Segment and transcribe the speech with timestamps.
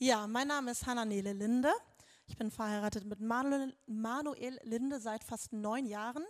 [0.00, 1.72] Ja, mein Name ist Hannah-Nele Linde.
[2.28, 6.24] Ich bin verheiratet mit Manuel, Manuel Linde seit fast neun Jahren.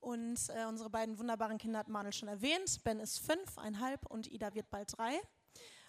[0.00, 2.82] Und äh, unsere beiden wunderbaren Kinder hat Manuel schon erwähnt.
[2.82, 5.20] Ben ist fünf, einhalb und Ida wird bald drei.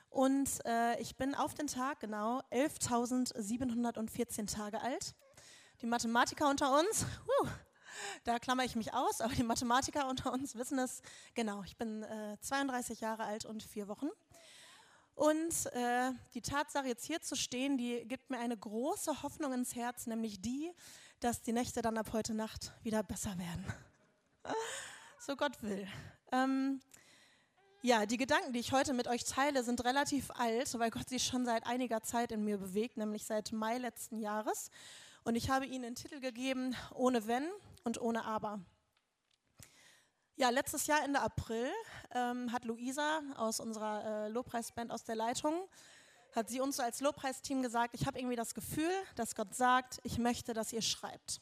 [0.09, 5.15] Und äh, ich bin auf den Tag genau 11.714 Tage alt.
[5.81, 7.07] Die Mathematiker unter uns,
[7.41, 7.47] uh,
[8.25, 11.02] da klammer ich mich aus, aber die Mathematiker unter uns wissen es
[11.33, 11.63] genau.
[11.63, 14.11] Ich bin äh, 32 Jahre alt und vier Wochen.
[15.21, 19.75] Und äh, die Tatsache, jetzt hier zu stehen, die gibt mir eine große Hoffnung ins
[19.75, 20.71] Herz, nämlich die,
[21.20, 23.63] dass die Nächte dann ab heute Nacht wieder besser werden.
[25.20, 25.88] so Gott will.
[26.31, 26.81] Ähm,
[27.84, 31.20] ja, die Gedanken, die ich heute mit euch teile, sind relativ alt, weil Gott sie
[31.20, 34.71] schon seit einiger Zeit in mir bewegt, nämlich seit Mai letzten Jahres.
[35.23, 37.48] Und ich habe ihnen den Titel gegeben, ohne Wenn
[37.84, 38.59] und ohne Aber.
[40.38, 41.70] Ja, letztes Jahr Ende April
[42.12, 45.67] ähm, hat Luisa aus unserer äh, Lobpreisband aus der Leitung,
[46.34, 50.17] hat sie uns als Lobpreisteam gesagt, ich habe irgendwie das Gefühl, dass Gott sagt, ich
[50.17, 51.41] möchte, dass ihr schreibt.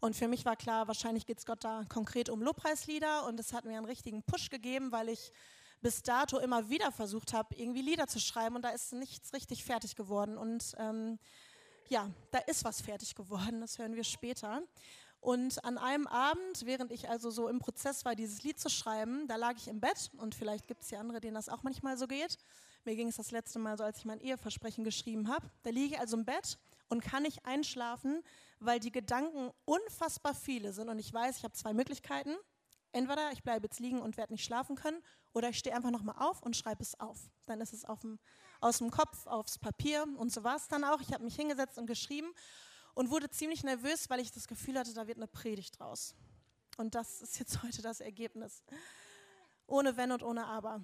[0.00, 3.52] Und für mich war klar, wahrscheinlich geht es Gott da konkret um Lobpreislieder und es
[3.52, 5.32] hat mir einen richtigen Push gegeben, weil ich
[5.80, 9.64] bis dato immer wieder versucht habe, irgendwie Lieder zu schreiben und da ist nichts richtig
[9.64, 10.36] fertig geworden.
[10.36, 11.18] Und ähm,
[11.88, 14.62] ja, da ist was fertig geworden, das hören wir später.
[15.26, 19.26] Und an einem Abend, während ich also so im Prozess war, dieses Lied zu schreiben,
[19.26, 21.98] da lag ich im Bett und vielleicht gibt es ja andere, denen das auch manchmal
[21.98, 22.38] so geht.
[22.84, 25.50] Mir ging es das letzte Mal so, als ich mein Eheversprechen geschrieben habe.
[25.64, 28.22] Da liege ich also im Bett und kann nicht einschlafen,
[28.60, 30.88] weil die Gedanken unfassbar viele sind.
[30.88, 32.36] Und ich weiß, ich habe zwei Möglichkeiten.
[32.92, 36.14] Entweder ich bleibe jetzt liegen und werde nicht schlafen können, oder ich stehe einfach nochmal
[36.20, 37.18] auf und schreibe es auf.
[37.46, 38.20] Dann ist es dem,
[38.60, 41.00] aus dem Kopf aufs Papier und so war es dann auch.
[41.00, 42.32] Ich habe mich hingesetzt und geschrieben
[42.96, 46.14] und wurde ziemlich nervös, weil ich das Gefühl hatte, da wird eine Predigt draus.
[46.78, 48.62] Und das ist jetzt heute das Ergebnis.
[49.66, 50.80] Ohne Wenn und ohne Aber.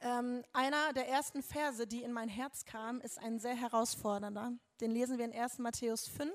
[0.00, 4.52] Ähm, einer der ersten Verse, die in mein Herz kam, ist ein sehr herausfordernder.
[4.80, 5.58] Den lesen wir in 1.
[5.58, 6.32] Matthäus 5,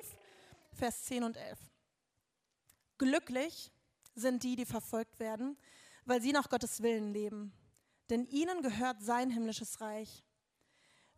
[0.74, 1.60] Vers 10 und 11.
[2.98, 3.72] Glücklich
[4.16, 5.58] sind die, die verfolgt werden,
[6.06, 7.54] weil sie nach Gottes Willen leben.
[8.10, 10.24] Denn ihnen gehört sein himmlisches Reich.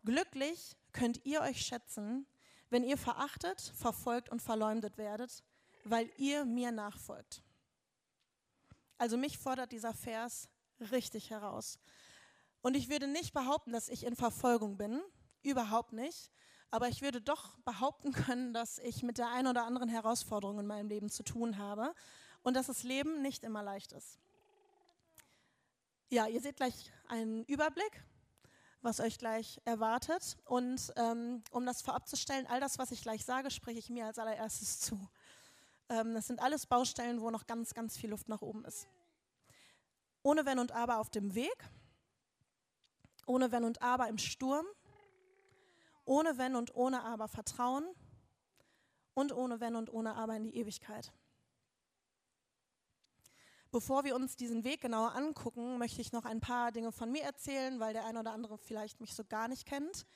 [0.04, 2.26] Glücklich könnt ihr euch schätzen,
[2.70, 5.44] wenn ihr verachtet, verfolgt und verleumdet werdet,
[5.84, 7.42] weil ihr mir nachfolgt.
[8.98, 10.48] Also mich fordert dieser Vers
[10.90, 11.78] richtig heraus.
[12.62, 15.00] Und ich würde nicht behaupten, dass ich in Verfolgung bin,
[15.42, 16.30] überhaupt nicht.
[16.70, 20.66] Aber ich würde doch behaupten können, dass ich mit der einen oder anderen Herausforderung in
[20.66, 21.94] meinem Leben zu tun habe
[22.42, 24.18] und dass das Leben nicht immer leicht ist.
[26.10, 28.04] Ja, ihr seht gleich einen Überblick
[28.82, 30.38] was euch gleich erwartet.
[30.44, 33.90] Und ähm, um das vorab zu stellen, all das, was ich gleich sage, spreche ich
[33.90, 34.98] mir als allererstes zu.
[35.88, 38.88] Ähm, das sind alles Baustellen, wo noch ganz, ganz viel Luft nach oben ist.
[40.22, 41.68] Ohne Wenn und Aber auf dem Weg,
[43.26, 44.66] ohne Wenn und Aber im Sturm,
[46.04, 47.84] ohne Wenn und ohne Aber Vertrauen
[49.14, 51.12] und ohne Wenn und ohne Aber in die Ewigkeit.
[53.72, 57.22] Bevor wir uns diesen Weg genauer angucken, möchte ich noch ein paar Dinge von mir
[57.22, 60.06] erzählen, weil der eine oder andere vielleicht mich so gar nicht kennt.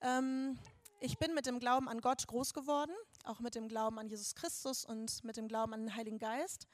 [0.00, 0.58] Ähm,
[1.00, 2.92] ich bin mit dem Glauben an Gott groß geworden,
[3.24, 6.68] auch mit dem Glauben an Jesus Christus und mit dem Glauben an den Heiligen Geist.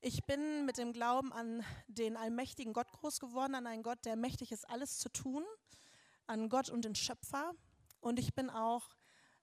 [0.00, 4.16] Ich bin mit dem Glauben an den allmächtigen Gott groß geworden, an einen Gott, der
[4.16, 5.44] mächtig ist, alles zu tun,
[6.26, 7.52] an Gott und den Schöpfer.
[8.00, 8.88] Und ich bin auch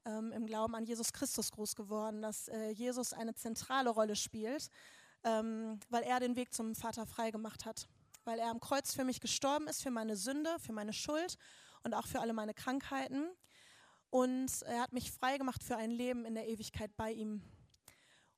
[0.04, 4.70] ähm, im Glauben an Jesus Christus groß geworden, dass äh, Jesus eine zentrale Rolle spielt
[5.24, 7.88] ähm, weil er den Weg zum Vater frei gemacht hat.
[8.24, 11.38] Weil er am Kreuz für mich gestorben ist, für meine Sünde, für meine Schuld
[11.84, 13.28] und auch für alle meine Krankheiten.
[14.10, 17.42] Und er hat mich frei gemacht für ein Leben in der Ewigkeit bei ihm.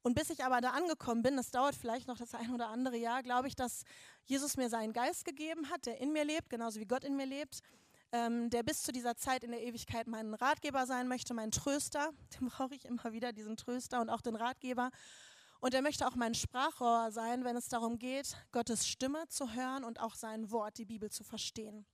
[0.04, 2.98] Und bis ich aber da angekommen bin, das dauert vielleicht noch das ein oder andere
[2.98, 3.84] Jahr, glaube ich, dass
[4.26, 7.26] Jesus mir seinen Geist gegeben hat, der in mir lebt, genauso wie Gott in mir
[7.26, 7.62] lebt,
[8.12, 12.12] ähm, der bis zu dieser Zeit in der Ewigkeit mein Ratgeber sein möchte, mein Tröster.
[12.40, 14.92] Den brauche ich immer wieder, diesen Tröster und auch den Ratgeber.
[15.64, 19.86] Und er möchte auch mein Sprachrohr sein, wenn es darum geht, Gottes Stimme zu hören
[19.86, 21.86] und auch sein Wort, die Bibel zu verstehen.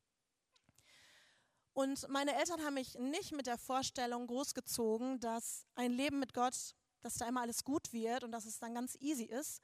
[1.74, 6.74] Und meine Eltern haben mich nicht mit der Vorstellung großgezogen, dass ein Leben mit Gott,
[7.02, 9.62] dass da immer alles gut wird und dass es dann ganz easy ist,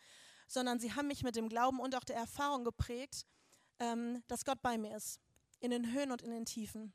[0.47, 3.25] sondern sie haben mich mit dem Glauben und auch der Erfahrung geprägt,
[3.79, 5.19] ähm, dass Gott bei mir ist,
[5.61, 6.93] in den Höhen und in den Tiefen.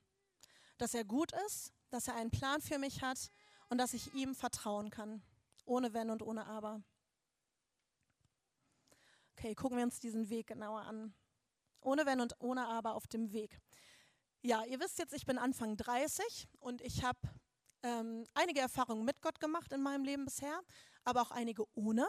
[0.79, 3.32] Dass er gut ist, dass er einen Plan für mich hat
[3.69, 5.25] und dass ich ihm vertrauen kann,
[5.64, 6.84] ohne Wenn und ohne Aber.
[9.40, 11.14] Okay, gucken wir uns diesen Weg genauer an.
[11.81, 13.58] Ohne Wenn und ohne Aber auf dem Weg.
[14.42, 17.19] Ja, ihr wisst jetzt, ich bin Anfang 30 und ich habe
[17.82, 20.60] ähm, einige Erfahrungen mit Gott gemacht in meinem Leben bisher,
[21.04, 22.06] aber auch einige ohne.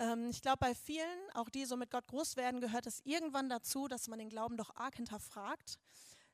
[0.00, 3.48] Ähm, ich glaube, bei vielen, auch die so mit Gott groß werden, gehört es irgendwann
[3.48, 5.78] dazu, dass man den Glauben doch arg hinterfragt.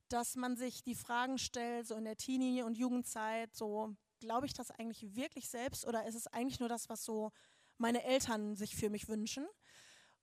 [0.08, 4.54] dass man sich die Fragen stellt, so in der Teenie- und Jugendzeit, so glaube ich
[4.54, 7.32] das eigentlich wirklich selbst oder ist es eigentlich nur das, was so
[7.78, 9.46] meine Eltern sich für mich wünschen?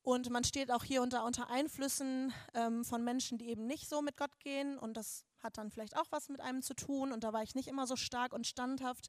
[0.05, 4.03] Und man steht auch hier unter, unter Einflüssen ähm, von Menschen, die eben nicht so
[4.03, 4.77] mit Gott gehen.
[4.77, 7.11] Und das hat dann vielleicht auch was mit einem zu tun.
[7.11, 9.07] Und da war ich nicht immer so stark und standhaft.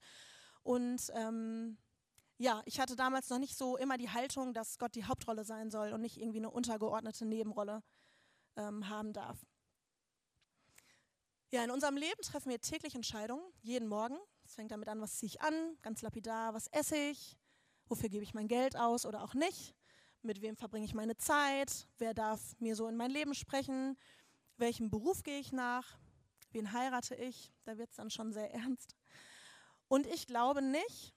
[0.63, 1.77] Und ähm,
[2.39, 5.71] ja, ich hatte damals noch nicht so immer die Haltung, dass Gott die Hauptrolle sein
[5.71, 7.83] soll und nicht irgendwie eine untergeordnete Nebenrolle
[8.57, 9.45] ähm, haben darf.
[11.51, 14.17] Ja, in unserem Leben treffen wir täglich Entscheidungen, jeden Morgen.
[14.47, 17.37] Es fängt damit an, was ziehe ich an, ganz lapidar, was esse ich,
[17.87, 19.75] wofür gebe ich mein Geld aus oder auch nicht
[20.27, 23.97] mit wem verbringe ich meine Zeit, wer darf mir so in mein Leben sprechen,
[24.57, 25.97] welchem Beruf gehe ich nach,
[26.51, 28.97] wen heirate ich, da wird es dann schon sehr ernst.
[29.89, 31.15] Und ich glaube nicht,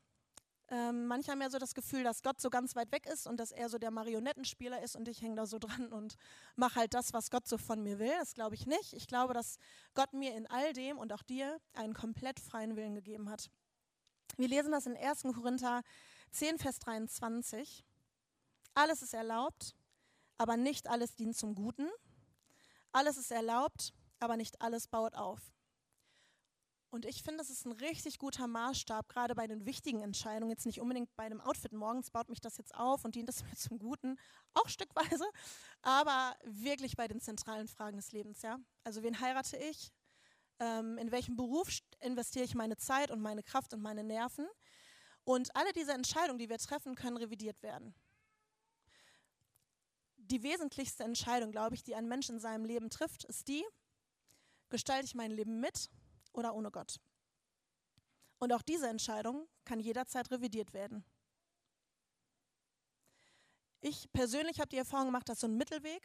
[0.71, 3.39] ähm, manche haben ja so das Gefühl, dass Gott so ganz weit weg ist und
[3.39, 6.15] dass er so der Marionettenspieler ist und ich hänge da so dran und
[6.55, 8.13] mache halt das, was Gott so von mir will.
[8.19, 8.93] Das glaube ich nicht.
[8.93, 9.57] Ich glaube, dass
[9.95, 13.49] Gott mir in all dem und auch dir einen komplett freien Willen gegeben hat.
[14.37, 15.23] Wir lesen das in 1.
[15.33, 15.81] Korinther
[16.31, 17.83] 10, Vers 23.
[18.73, 19.75] Alles ist erlaubt,
[20.37, 21.89] aber nicht alles dient zum Guten.
[22.91, 25.39] Alles ist erlaubt, aber nicht alles baut auf.
[26.91, 30.49] Und ich finde, das ist ein richtig guter Maßstab, gerade bei den wichtigen Entscheidungen.
[30.49, 33.43] Jetzt nicht unbedingt bei dem Outfit morgens, baut mich das jetzt auf und dient das
[33.45, 34.17] mir zum Guten,
[34.55, 35.25] auch stückweise,
[35.83, 38.41] aber wirklich bei den zentralen Fragen des Lebens.
[38.41, 38.57] Ja?
[38.83, 39.91] Also, wen heirate ich?
[40.59, 41.69] Ähm, in welchem Beruf
[41.99, 44.47] investiere ich meine Zeit und meine Kraft und meine Nerven?
[45.25, 47.93] Und alle diese Entscheidungen, die wir treffen, können revidiert werden
[50.29, 53.63] die wesentlichste Entscheidung, glaube ich, die ein Mensch in seinem Leben trifft, ist die,
[54.69, 55.89] gestalte ich mein Leben mit
[56.33, 56.99] oder ohne Gott?
[58.39, 61.03] Und auch diese Entscheidung kann jederzeit revidiert werden.
[63.81, 66.01] Ich persönlich habe die Erfahrung gemacht, dass so ein Mittelweg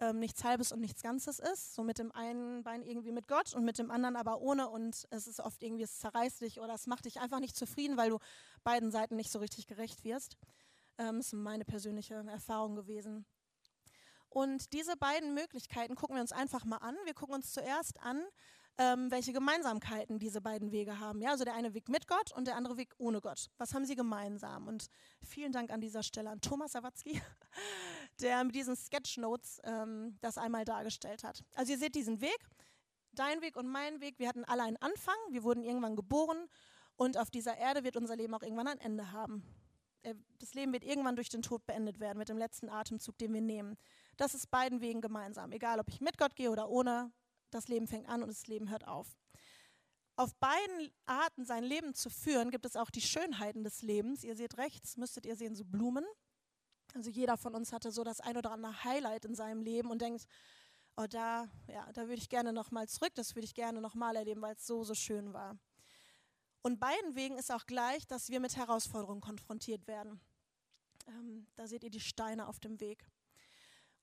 [0.00, 1.74] ähm, nichts Halbes und nichts Ganzes ist.
[1.74, 4.68] So mit dem einen Bein irgendwie mit Gott und mit dem anderen aber ohne.
[4.68, 7.96] Und es ist oft irgendwie, es zerreißt dich oder es macht dich einfach nicht zufrieden,
[7.96, 8.18] weil du
[8.64, 10.36] beiden Seiten nicht so richtig gerecht wirst.
[10.98, 13.24] Ähm, das ist meine persönliche Erfahrung gewesen.
[14.28, 16.96] Und diese beiden Möglichkeiten gucken wir uns einfach mal an.
[17.04, 18.22] Wir gucken uns zuerst an,
[18.78, 21.20] ähm, welche Gemeinsamkeiten diese beiden Wege haben.
[21.20, 23.48] Ja, also der eine Weg mit Gott und der andere Weg ohne Gott.
[23.56, 24.68] Was haben sie gemeinsam?
[24.68, 24.86] Und
[25.22, 27.20] vielen Dank an dieser Stelle an Thomas Sawatzki,
[28.20, 31.42] der mit diesen Sketchnotes ähm, das einmal dargestellt hat.
[31.54, 32.38] Also ihr seht diesen Weg,
[33.12, 34.18] dein Weg und mein Weg.
[34.18, 36.48] Wir hatten alle einen Anfang, wir wurden irgendwann geboren
[36.96, 39.42] und auf dieser Erde wird unser Leben auch irgendwann ein Ende haben.
[40.02, 43.32] Äh, das Leben wird irgendwann durch den Tod beendet werden, mit dem letzten Atemzug, den
[43.32, 43.76] wir nehmen.
[44.16, 45.52] Das ist beiden Wegen gemeinsam.
[45.52, 47.12] Egal, ob ich mit Gott gehe oder ohne,
[47.50, 49.16] das Leben fängt an und das Leben hört auf.
[50.16, 54.24] Auf beiden Arten sein Leben zu führen, gibt es auch die Schönheiten des Lebens.
[54.24, 56.06] Ihr seht rechts, müsstet ihr sehen, so Blumen.
[56.94, 60.00] Also jeder von uns hatte so das ein oder andere Highlight in seinem Leben und
[60.00, 60.24] denkt,
[60.96, 64.40] oh da, ja, da würde ich gerne nochmal zurück, das würde ich gerne nochmal erleben,
[64.40, 65.58] weil es so, so schön war.
[66.62, 70.20] Und beiden Wegen ist auch gleich, dass wir mit Herausforderungen konfrontiert werden.
[71.06, 73.06] Ähm, da seht ihr die Steine auf dem Weg.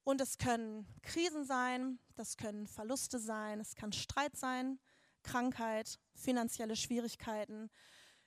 [0.03, 4.79] Und es können Krisen sein, das können Verluste sein, es kann Streit sein,
[5.23, 7.69] Krankheit, finanzielle Schwierigkeiten,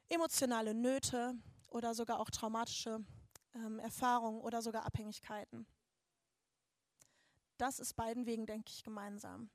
[0.09, 1.35] emotionale Nöte
[1.69, 3.05] oder sogar auch traumatische
[3.55, 5.67] ähm, Erfahrungen oder sogar Abhängigkeiten.
[7.59, 9.51] Das ist beiden Wegen, denke ich, gemeinsam.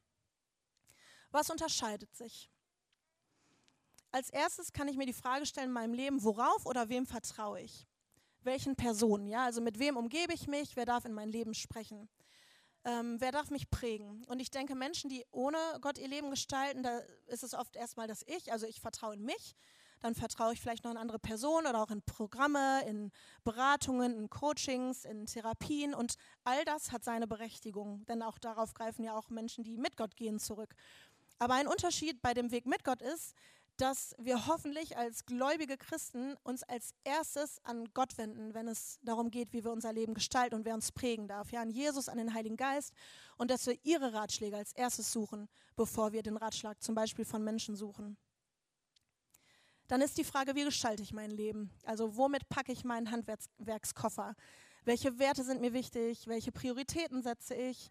[1.31, 2.51] Was unterscheidet sich?
[4.12, 7.61] Als erstes kann ich mir die Frage stellen in meinem Leben, worauf oder wem vertraue
[7.61, 7.87] ich?
[8.44, 12.10] Welchen Personen, ja, also mit wem umgebe ich mich, wer darf in mein Leben sprechen,
[12.83, 14.24] ähm, wer darf mich prägen.
[14.26, 18.07] Und ich denke, Menschen, die ohne Gott ihr Leben gestalten, da ist es oft erstmal
[18.07, 19.56] das Ich, also ich vertraue in mich,
[20.02, 23.12] dann vertraue ich vielleicht noch in andere Personen oder auch in Programme, in
[23.44, 25.94] Beratungen, in Coachings, in Therapien.
[25.94, 29.98] Und all das hat seine Berechtigung, denn auch darauf greifen ja auch Menschen, die mit
[29.98, 30.74] Gott gehen, zurück.
[31.38, 33.36] Aber ein Unterschied bei dem Weg mit Gott ist,
[33.81, 39.31] dass wir hoffentlich als gläubige Christen uns als erstes an Gott wenden, wenn es darum
[39.31, 41.52] geht, wie wir unser Leben gestalten und wer uns prägen darf.
[41.52, 42.94] Ja, an Jesus, an den Heiligen Geist
[43.38, 47.44] und dass wir ihre Ratschläge als erstes suchen, bevor wir den Ratschlag zum Beispiel von
[47.44, 48.18] Menschen suchen.
[49.88, 51.71] Dann ist die Frage, wie gestalte ich mein Leben?
[51.83, 54.35] Also womit packe ich meinen Handwerkskoffer?
[54.85, 56.28] Welche Werte sind mir wichtig?
[56.28, 57.90] Welche Prioritäten setze ich?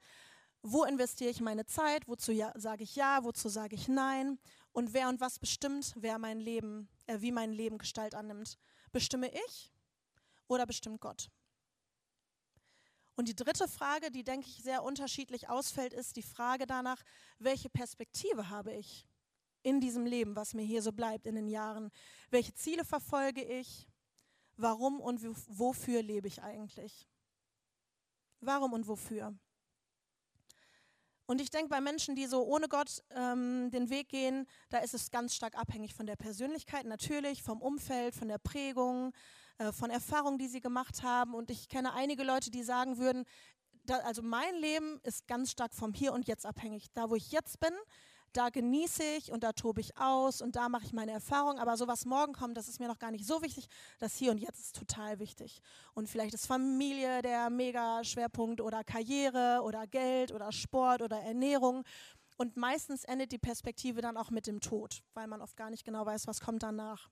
[0.63, 2.07] Wo investiere ich meine Zeit?
[2.07, 3.25] Wozu ja, sage ich ja?
[3.25, 4.39] Wozu sage ich nein?
[4.73, 8.59] Und wer und was bestimmt, wer mein Leben, äh, wie mein Leben Gestalt annimmt?
[8.93, 9.73] Bestimme ich
[10.47, 11.31] oder bestimmt Gott?
[13.17, 17.03] Und die dritte Frage, die denke ich sehr unterschiedlich ausfällt, ist die Frage danach,
[17.39, 19.07] welche Perspektive habe ich
[19.63, 21.91] in diesem Leben, was mir hier so bleibt in den Jahren?
[22.31, 23.87] Welche Ziele verfolge ich?
[24.57, 27.07] Warum und wofür lebe ich eigentlich?
[28.41, 29.35] Warum und wofür?
[31.31, 34.95] Und ich denke, bei Menschen, die so ohne Gott ähm, den Weg gehen, da ist
[34.95, 39.13] es ganz stark abhängig von der Persönlichkeit, natürlich, vom Umfeld, von der Prägung,
[39.59, 41.35] äh, von Erfahrungen, die sie gemacht haben.
[41.35, 43.27] Und ich kenne einige Leute, die sagen würden,
[43.85, 46.87] da, also mein Leben ist ganz stark vom Hier und Jetzt abhängig.
[46.95, 47.75] Da, wo ich jetzt bin,
[48.33, 51.59] da genieße ich und da tobe ich aus und da mache ich meine Erfahrung.
[51.59, 53.67] Aber so was morgen kommt, das ist mir noch gar nicht so wichtig.
[53.99, 55.63] Das Hier und Jetzt ist total wichtig.
[55.95, 61.85] Und vielleicht ist Familie der Mega-Schwerpunkt oder Karriere oder Geld oder Sport oder Ernährung.
[62.37, 65.85] Und meistens endet die Perspektive dann auch mit dem Tod, weil man oft gar nicht
[65.85, 67.11] genau weiß, was kommt danach.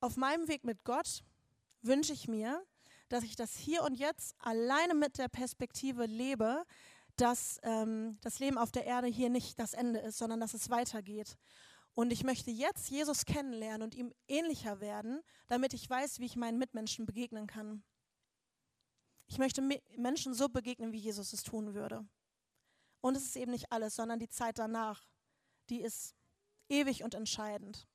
[0.00, 1.22] Auf meinem Weg mit Gott
[1.82, 2.64] wünsche ich mir,
[3.08, 6.64] dass ich das hier und jetzt alleine mit der Perspektive lebe,
[7.22, 10.70] dass ähm, das Leben auf der Erde hier nicht das Ende ist, sondern dass es
[10.70, 11.38] weitergeht.
[11.94, 16.34] Und ich möchte jetzt Jesus kennenlernen und ihm ähnlicher werden, damit ich weiß, wie ich
[16.34, 17.84] meinen Mitmenschen begegnen kann.
[19.28, 19.62] Ich möchte
[19.96, 22.04] Menschen so begegnen, wie Jesus es tun würde.
[23.00, 25.08] Und es ist eben nicht alles, sondern die Zeit danach,
[25.68, 26.16] die ist
[26.68, 27.86] ewig und entscheidend.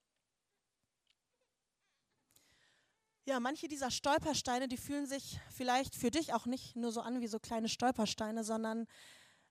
[3.26, 7.20] Ja, manche dieser Stolpersteine, die fühlen sich vielleicht für dich auch nicht nur so an
[7.20, 8.88] wie so kleine Stolpersteine, sondern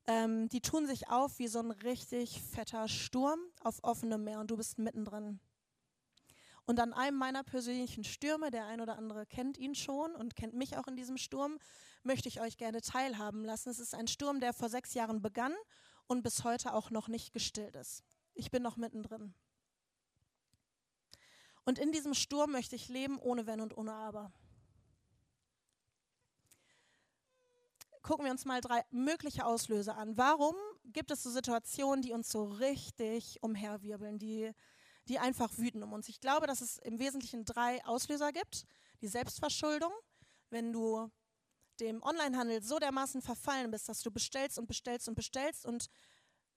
[0.06, 4.50] ähm, die tun sich auf wie so ein richtig fetter Sturm auf offenem Meer und
[4.50, 5.40] du bist mittendrin.
[6.64, 10.54] Und an einem meiner persönlichen Stürme, der ein oder andere kennt ihn schon und kennt
[10.54, 11.58] mich auch in diesem Sturm,
[12.02, 13.70] möchte ich euch gerne teilhaben lassen.
[13.70, 15.54] Es ist ein Sturm, der vor sechs Jahren begann
[16.08, 18.02] und bis heute auch noch nicht gestillt ist.
[18.34, 19.34] Ich bin noch mittendrin.
[21.64, 24.32] Und in diesem Sturm möchte ich leben ohne Wenn und ohne Aber.
[28.06, 30.16] Gucken wir uns mal drei mögliche Auslöser an.
[30.16, 34.52] Warum gibt es so Situationen, die uns so richtig umherwirbeln, die,
[35.08, 36.08] die einfach wüten um uns?
[36.08, 38.64] Ich glaube, dass es im Wesentlichen drei Auslöser gibt.
[39.00, 39.90] Die Selbstverschuldung,
[40.50, 41.10] wenn du
[41.80, 45.88] dem Onlinehandel so dermaßen verfallen bist, dass du bestellst und bestellst und bestellst und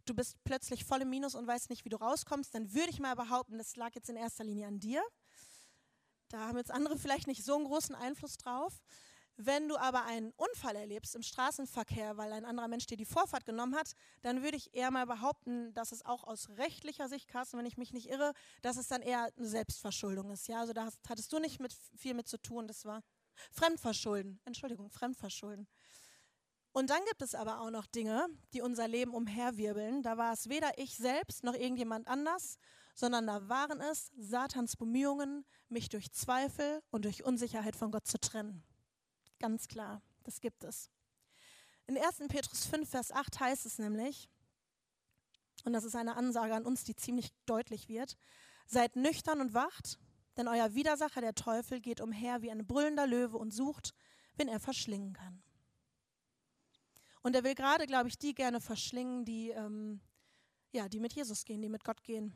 [0.06, 3.00] du bist plötzlich voll im Minus und weißt nicht, wie du rauskommst, dann würde ich
[3.00, 5.02] mal behaupten, das lag jetzt in erster Linie an dir.
[6.28, 8.84] Da haben jetzt andere vielleicht nicht so einen großen Einfluss drauf.
[9.42, 13.46] Wenn du aber einen Unfall erlebst im Straßenverkehr, weil ein anderer Mensch dir die Vorfahrt
[13.46, 17.58] genommen hat, dann würde ich eher mal behaupten, dass es auch aus rechtlicher Sicht, Carsten,
[17.58, 20.50] wenn ich mich nicht irre, dass es dann eher eine Selbstverschuldung ist.
[20.50, 22.68] Ja, also da hast, hattest du nicht mit, viel mit zu tun.
[22.68, 23.02] Das war
[23.54, 24.42] Fremdverschulden.
[24.44, 25.70] Entschuldigung, Fremdverschulden.
[26.74, 30.04] Und dann gibt es aber auch noch Dinge, die unser Leben umherwirbeln.
[30.04, 32.58] Da war es weder ich selbst noch irgendjemand anders,
[32.94, 38.20] sondern da waren es Satans Bemühungen, mich durch Zweifel und durch Unsicherheit von Gott zu
[38.20, 38.66] trennen.
[39.40, 40.90] Ganz klar, das gibt es.
[41.88, 42.20] In 1.
[42.28, 44.30] Petrus 5, Vers 8 heißt es nämlich,
[45.64, 48.18] und das ist eine Ansage an uns, die ziemlich deutlich wird,
[48.68, 49.98] seid nüchtern und wacht,
[50.38, 53.94] denn euer Widersacher, der Teufel, geht umher wie ein brüllender Löwe und sucht,
[54.36, 55.42] wen er verschlingen kann.
[57.22, 60.00] Und er will gerade, glaube ich, die gerne verschlingen, die, ähm,
[60.72, 62.34] ja, die mit Jesus gehen, die mit Gott gehen.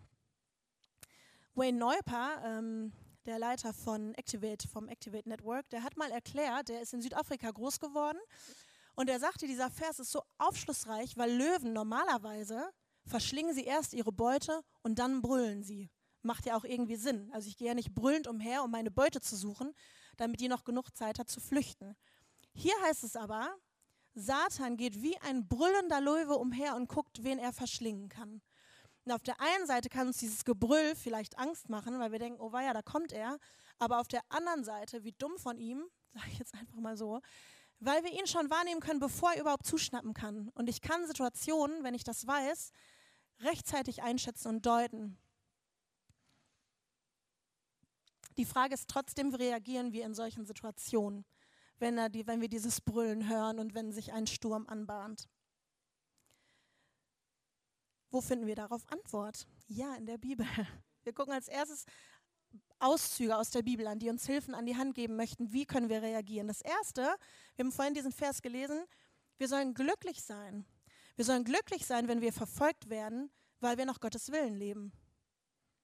[1.53, 2.91] Wayne Neuper, ähm,
[3.25, 7.51] der Leiter von Activate, vom Activate Network, der hat mal erklärt, der ist in Südafrika
[7.51, 8.19] groß geworden
[8.95, 12.69] und er sagte, dieser Vers ist so aufschlussreich, weil Löwen normalerweise
[13.05, 15.89] verschlingen sie erst ihre Beute und dann brüllen sie.
[16.21, 17.29] Macht ja auch irgendwie Sinn.
[17.33, 19.73] Also ich gehe ja nicht brüllend umher, um meine Beute zu suchen,
[20.17, 21.95] damit die noch genug Zeit hat zu flüchten.
[22.53, 23.55] Hier heißt es aber,
[24.13, 28.41] Satan geht wie ein brüllender Löwe umher und guckt, wen er verschlingen kann.
[29.05, 32.39] Und auf der einen Seite kann uns dieses Gebrüll vielleicht Angst machen, weil wir denken,
[32.39, 33.37] oh weia, da kommt er.
[33.79, 35.83] Aber auf der anderen Seite, wie dumm von ihm,
[36.13, 37.21] sage ich jetzt einfach mal so,
[37.79, 40.49] weil wir ihn schon wahrnehmen können, bevor er überhaupt zuschnappen kann.
[40.55, 42.71] Und ich kann Situationen, wenn ich das weiß,
[43.41, 45.17] rechtzeitig einschätzen und deuten.
[48.37, 51.25] Die Frage ist trotzdem, wie reagieren wir in solchen Situationen?
[51.83, 55.27] wenn, die, wenn wir dieses Brüllen hören und wenn sich ein Sturm anbahnt.
[58.13, 59.47] Wo finden wir darauf Antwort?
[59.67, 60.45] Ja, in der Bibel.
[61.03, 61.85] Wir gucken als erstes
[62.77, 65.51] Auszüge aus der Bibel an, die uns Hilfen an die Hand geben möchten.
[65.51, 66.47] Wie können wir reagieren?
[66.47, 67.01] Das erste,
[67.55, 68.85] wir haben vorhin diesen Vers gelesen,
[69.39, 70.63] wir sollen glücklich sein.
[71.15, 74.91] Wir sollen glücklich sein, wenn wir verfolgt werden, weil wir nach Gottes Willen leben.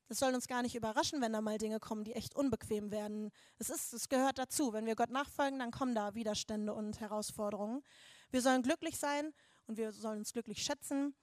[0.08, 3.32] Es soll uns gar nicht überraschen, wenn da mal Dinge kommen, die echt unbequem werden.
[3.58, 4.72] Es, ist, es gehört dazu.
[4.72, 7.82] Wenn wir Gott nachfolgen, dann kommen da Widerstände und Herausforderungen.
[8.30, 9.34] Wir sollen glücklich sein
[9.66, 11.16] und wir sollen uns glücklich schätzen,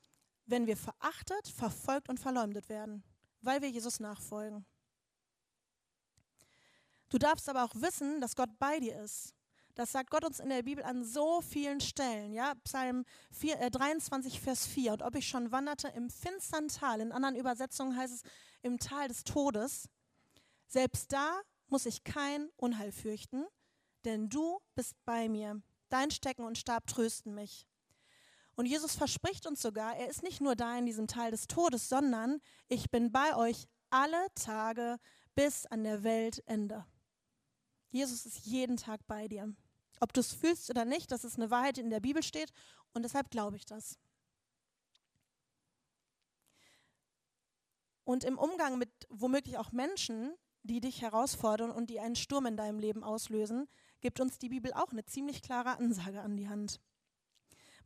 [0.46, 3.02] wenn wir verachtet, verfolgt und verleumdet werden,
[3.42, 4.64] weil wir Jesus nachfolgen.
[7.08, 9.34] Du darfst aber auch wissen, dass Gott bei dir ist.
[9.74, 12.32] Das sagt Gott uns in der Bibel an so vielen Stellen.
[12.32, 12.54] Ja?
[12.64, 14.94] Psalm 4, äh, 23, Vers 4.
[14.94, 18.22] Und ob ich schon wanderte im finstern Tal, in anderen Übersetzungen heißt es
[18.62, 19.88] im Tal des Todes,
[20.66, 23.44] selbst da muss ich kein Unheil fürchten,
[24.04, 25.60] denn du bist bei mir.
[25.90, 27.66] Dein Stecken und Stab trösten mich.
[28.56, 31.88] Und Jesus verspricht uns sogar, er ist nicht nur da in diesem Teil des Todes,
[31.88, 34.96] sondern ich bin bei euch alle Tage
[35.34, 36.86] bis an der Weltende.
[37.90, 39.54] Jesus ist jeden Tag bei dir.
[40.00, 42.50] Ob du es fühlst oder nicht, das ist eine Wahrheit, die in der Bibel steht
[42.92, 43.98] und deshalb glaube ich das.
[48.04, 52.56] Und im Umgang mit womöglich auch Menschen, die dich herausfordern und die einen Sturm in
[52.56, 53.68] deinem Leben auslösen,
[54.00, 56.80] gibt uns die Bibel auch eine ziemlich klare Ansage an die Hand.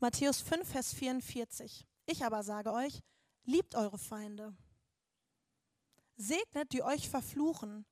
[0.03, 1.87] Matthäus 5, Vers 44.
[2.07, 3.03] Ich aber sage euch,
[3.45, 4.57] liebt eure Feinde.
[6.17, 7.85] Segnet, die euch verfluchen.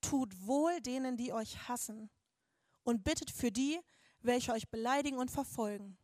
[0.00, 2.08] Tut wohl denen, die euch hassen.
[2.84, 3.80] Und bittet für die,
[4.20, 5.98] welche euch beleidigen und verfolgen.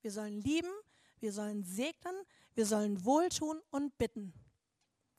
[0.00, 0.72] Wir sollen lieben,
[1.20, 2.16] wir sollen segnen,
[2.54, 4.32] wir sollen wohltun und bitten.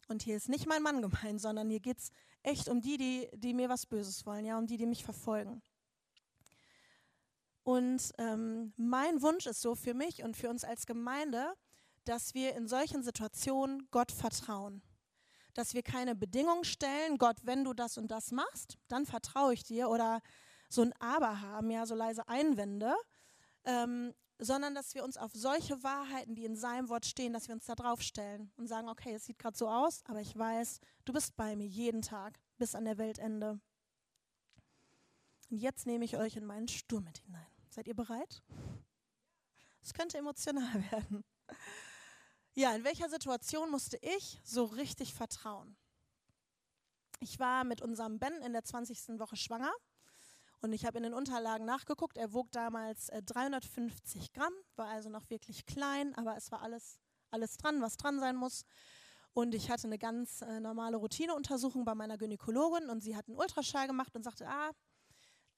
[0.07, 2.09] Und hier ist nicht mein Mann gemeint, sondern hier geht es
[2.41, 5.61] echt um die, die, die mir was Böses wollen, ja, um die, die mich verfolgen.
[7.67, 11.53] Und ähm, mein Wunsch ist so für mich und für uns als Gemeinde,
[12.05, 14.81] dass wir in solchen Situationen Gott vertrauen.
[15.53, 19.65] Dass wir keine Bedingungen stellen, Gott, wenn du das und das machst, dann vertraue ich
[19.65, 19.89] dir.
[19.89, 20.21] Oder
[20.69, 22.95] so ein Aber haben, ja, so leise Einwände.
[23.65, 27.55] Ähm, sondern dass wir uns auf solche Wahrheiten, die in seinem Wort stehen, dass wir
[27.55, 30.79] uns da drauf stellen und sagen, okay, es sieht gerade so aus, aber ich weiß,
[31.03, 33.59] du bist bei mir jeden Tag bis an der Weltende.
[35.49, 37.56] Und jetzt nehme ich euch in meinen Sturm mit hinein.
[37.77, 38.41] Seid ihr bereit?
[39.83, 41.23] Es könnte emotional werden.
[42.55, 45.77] Ja, in welcher Situation musste ich so richtig vertrauen?
[47.19, 49.19] Ich war mit unserem Ben in der 20.
[49.19, 49.71] Woche schwanger
[50.61, 52.17] und ich habe in den Unterlagen nachgeguckt.
[52.17, 56.97] Er wog damals äh, 350 Gramm, war also noch wirklich klein, aber es war alles,
[57.29, 58.65] alles dran, was dran sein muss.
[59.33, 63.37] Und ich hatte eine ganz äh, normale Routineuntersuchung bei meiner Gynäkologin und sie hat einen
[63.37, 64.71] Ultraschall gemacht und sagte, ah,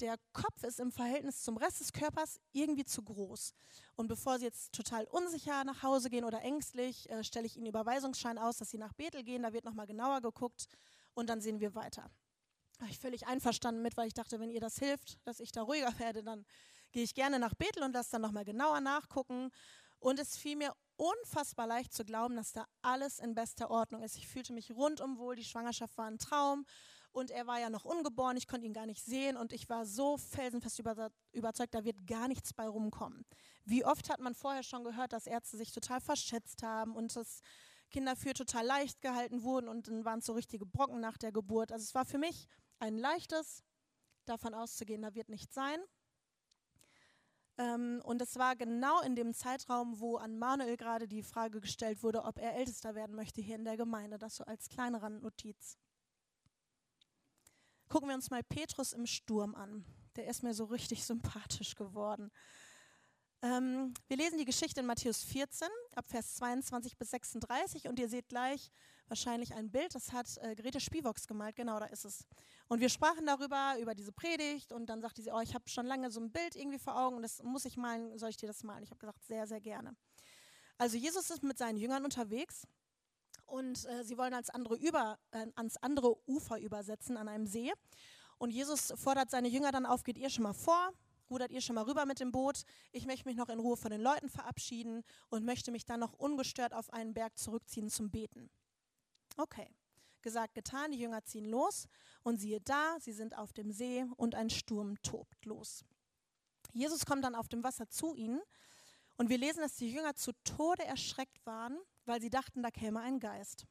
[0.02, 3.54] der Kopf ist im Verhältnis zum Rest des Körpers irgendwie zu groß.
[3.96, 7.68] Und bevor Sie jetzt total unsicher nach Hause gehen oder ängstlich, äh, stelle ich Ihnen
[7.68, 9.44] Überweisungsschein aus, dass Sie nach Bethel gehen.
[9.44, 10.68] Da wird nochmal genauer geguckt
[11.14, 12.10] und dann sehen wir weiter.
[12.80, 15.64] War ich völlig einverstanden mit, weil ich dachte, wenn ihr das hilft, dass ich da
[15.64, 16.46] ruhiger werde, dann
[16.92, 19.52] gehe ich gerne nach Bethel und lasse dann nochmal genauer nachgucken.
[20.00, 24.16] Und es fiel mir unfassbar leicht zu glauben, dass da alles in bester Ordnung ist.
[24.16, 26.66] Ich fühlte mich rundum wohl, die Schwangerschaft war ein Traum
[27.12, 29.86] und er war ja noch ungeboren, ich konnte ihn gar nicht sehen und ich war
[29.86, 30.82] so felsenfest
[31.34, 33.26] überzeugt, da wird gar nichts bei rumkommen.
[33.66, 37.42] Wie oft hat man vorher schon gehört, dass Ärzte sich total verschätzt haben und dass
[37.90, 41.32] Kinder für total leicht gehalten wurden und dann waren es so richtige Brocken nach der
[41.32, 41.72] Geburt.
[41.72, 42.48] Also es war für mich
[42.80, 43.64] ein leichtes,
[44.26, 45.80] davon auszugehen, da wird nichts sein.
[47.58, 52.04] Ähm, und es war genau in dem Zeitraum, wo an Manuel gerade die Frage gestellt
[52.04, 54.18] wurde, ob er Ältester werden möchte hier in der Gemeinde.
[54.18, 55.78] Das so als kleine Randnotiz.
[57.90, 59.84] Gucken wir uns mal Petrus im Sturm an.
[60.16, 62.32] Der ist mir so richtig sympathisch geworden.
[63.42, 68.10] Ähm, wir lesen die Geschichte in Matthäus 14, ab Vers 22 bis 36 und ihr
[68.10, 68.70] seht gleich
[69.08, 72.28] wahrscheinlich ein Bild, das hat äh, Grete Spivox gemalt, genau da ist es.
[72.68, 75.86] Und wir sprachen darüber, über diese Predigt und dann sagte sie, oh, ich habe schon
[75.86, 78.48] lange so ein Bild irgendwie vor Augen und das muss ich malen, soll ich dir
[78.48, 78.84] das malen?
[78.84, 79.96] Ich habe gesagt, sehr, sehr gerne.
[80.78, 82.68] Also Jesus ist mit seinen Jüngern unterwegs
[83.50, 87.72] und äh, sie wollen als andere über, äh, ans andere Ufer übersetzen, an einem See.
[88.38, 90.92] Und Jesus fordert seine Jünger dann auf, geht ihr schon mal vor,
[91.30, 92.64] rudert ihr schon mal rüber mit dem Boot.
[92.92, 96.14] Ich möchte mich noch in Ruhe von den Leuten verabschieden und möchte mich dann noch
[96.14, 98.50] ungestört auf einen Berg zurückziehen zum Beten.
[99.38, 99.68] Okay,
[100.22, 101.88] gesagt, getan, die Jünger ziehen los
[102.24, 105.84] und siehe da, sie sind auf dem See und ein Sturm tobt los.
[106.74, 108.42] Jesus kommt dann auf dem Wasser zu ihnen
[109.18, 111.78] und wir lesen, dass die Jünger zu Tode erschreckt waren
[112.10, 113.68] weil sie dachten, da käme ein Geist.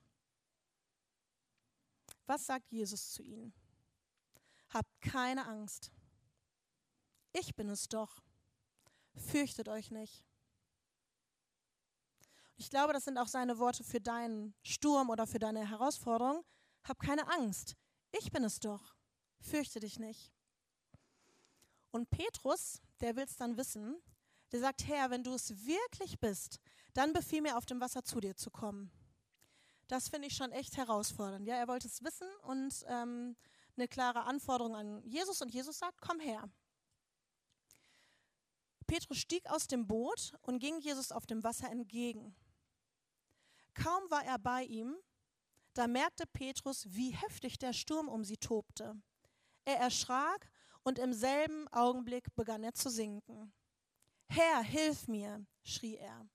[2.27, 3.53] Was sagt Jesus zu ihnen?
[4.69, 5.91] Habt keine Angst.
[7.33, 8.23] Ich bin es doch.
[9.17, 10.25] Fürchtet euch nicht.
[12.57, 16.45] Ich glaube, das sind auch seine Worte für deinen Sturm oder für deine Herausforderung.
[16.85, 17.77] Hab keine Angst.
[18.13, 18.95] Ich bin es doch.
[19.41, 20.33] Fürchte dich nicht.
[21.91, 24.01] Und Petrus, der will es dann wissen,
[24.53, 26.61] der sagt, Herr, wenn du es wirklich bist,
[26.95, 28.91] dann befiehl mir auf dem Wasser zu dir zu kommen.
[29.89, 31.47] Das finde ich schon echt herausfordernd.
[31.47, 33.37] Ja, er wollte es wissen und ähm,
[33.77, 36.51] eine klare Anforderung an Jesus und Jesus sagt, komm her.
[38.87, 42.35] Petrus stieg aus dem Boot und ging Jesus auf dem Wasser entgegen.
[43.75, 44.97] Kaum war er bei ihm,
[45.75, 49.01] da merkte Petrus, wie heftig der Sturm um sie tobte.
[49.65, 50.51] Er erschrak
[50.83, 53.53] und im selben Augenblick begann er zu sinken.
[54.29, 56.29] Herr, hilf mir, schrie er.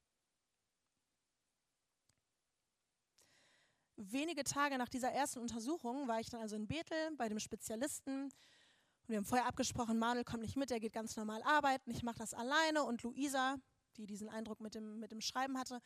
[4.12, 8.26] Wenige Tage nach dieser ersten Untersuchung war ich dann also in Bethel bei dem Spezialisten.
[8.26, 12.04] Und wir haben vorher abgesprochen, Manuel kommt nicht mit, er geht ganz normal arbeiten, ich
[12.04, 13.58] mache das alleine und Luisa,
[13.98, 15.82] die diesen Eindruck mit dem, mit dem Schreiben hatte,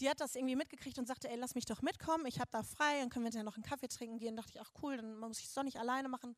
[0.00, 2.62] die hat das irgendwie mitgekriegt und sagte, ey, lass mich doch mitkommen, ich habe da
[2.62, 4.36] frei, dann können wir ja noch einen Kaffee trinken gehen.
[4.36, 6.36] Da dachte ich, ach cool, dann muss ich es doch nicht alleine machen.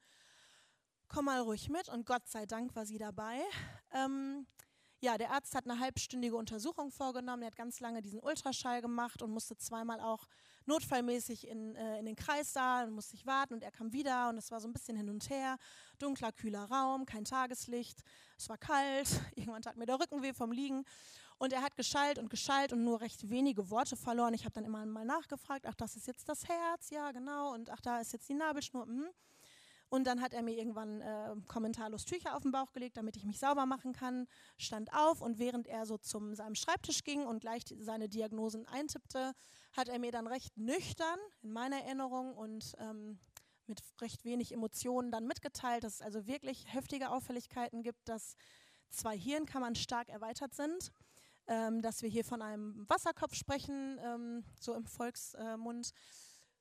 [1.08, 3.40] Komm mal ruhig mit und Gott sei Dank war sie dabei.
[3.92, 4.46] Ähm,
[5.04, 7.42] ja, der Arzt hat eine halbstündige Untersuchung vorgenommen.
[7.42, 10.26] Er hat ganz lange diesen Ultraschall gemacht und musste zweimal auch
[10.64, 14.30] notfallmäßig in, äh, in den Kreis da und musste sich warten und er kam wieder
[14.30, 15.58] und es war so ein bisschen hin und her.
[15.98, 18.02] Dunkler, kühler Raum, kein Tageslicht,
[18.38, 20.86] es war kalt, irgendwann tat mir der Rücken weh vom Liegen
[21.36, 24.32] und er hat geschallt und geschallt und nur recht wenige Worte verloren.
[24.32, 27.68] Ich habe dann immer mal nachgefragt, ach, das ist jetzt das Herz, ja genau und
[27.68, 29.10] ach, da ist jetzt die Nabelschnur, mh.
[29.94, 33.24] Und dann hat er mir irgendwann äh, kommentarlos Tücher auf den Bauch gelegt, damit ich
[33.24, 34.26] mich sauber machen kann,
[34.58, 39.34] stand auf und während er so zu seinem Schreibtisch ging und gleich seine Diagnosen eintippte,
[39.72, 43.20] hat er mir dann recht nüchtern in meiner Erinnerung und ähm,
[43.68, 48.34] mit recht wenig Emotionen dann mitgeteilt, dass es also wirklich heftige Auffälligkeiten gibt, dass
[48.90, 50.90] zwei Hirnkammern stark erweitert sind,
[51.46, 55.86] ähm, dass wir hier von einem Wasserkopf sprechen, ähm, so im Volksmund.
[55.86, 55.92] Äh,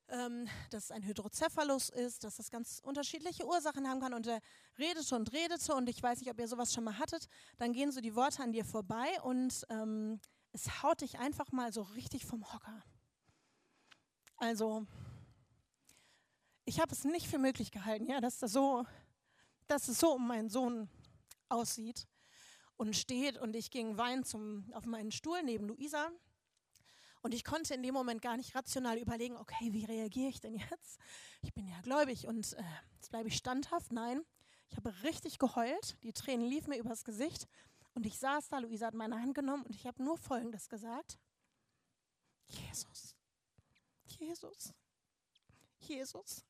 [0.09, 4.13] ähm, dass es ein Hydrocephalus ist, dass das ganz unterschiedliche Ursachen haben kann.
[4.13, 4.41] Und er
[4.77, 7.27] redete und redete und ich weiß nicht, ob ihr sowas schon mal hattet.
[7.57, 10.19] Dann gehen so die Worte an dir vorbei und ähm,
[10.51, 12.83] es haut dich einfach mal so richtig vom Hocker.
[14.37, 14.85] Also,
[16.65, 18.85] ich habe es nicht für möglich gehalten, ja, dass das so,
[19.67, 20.89] dass es so um meinen Sohn
[21.49, 22.07] aussieht
[22.77, 26.11] und steht und ich ging weinen zum, auf meinen Stuhl neben Luisa
[27.23, 30.55] und ich konnte in dem Moment gar nicht rational überlegen, okay, wie reagiere ich denn
[30.55, 30.99] jetzt?
[31.41, 32.63] Ich bin ja gläubig und äh,
[32.95, 33.91] jetzt bleibe ich standhaft.
[33.91, 34.21] Nein,
[34.69, 37.47] ich habe richtig geheult, die Tränen liefen mir übers Gesicht
[37.93, 41.17] und ich saß da, Luisa hat meine Hand genommen und ich habe nur Folgendes gesagt.
[42.47, 43.15] Jesus,
[44.05, 44.73] Jesus,
[45.79, 46.45] Jesus.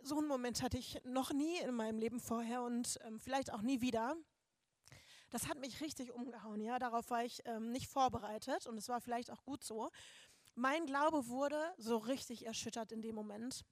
[0.00, 3.60] So einen Moment hatte ich noch nie in meinem Leben vorher und ähm, vielleicht auch
[3.60, 4.16] nie wieder
[5.30, 6.60] das hat mich richtig umgehauen.
[6.60, 9.90] Ja, darauf war ich ähm, nicht vorbereitet und es war vielleicht auch gut so.
[10.54, 13.64] Mein Glaube wurde so richtig erschüttert in dem Moment.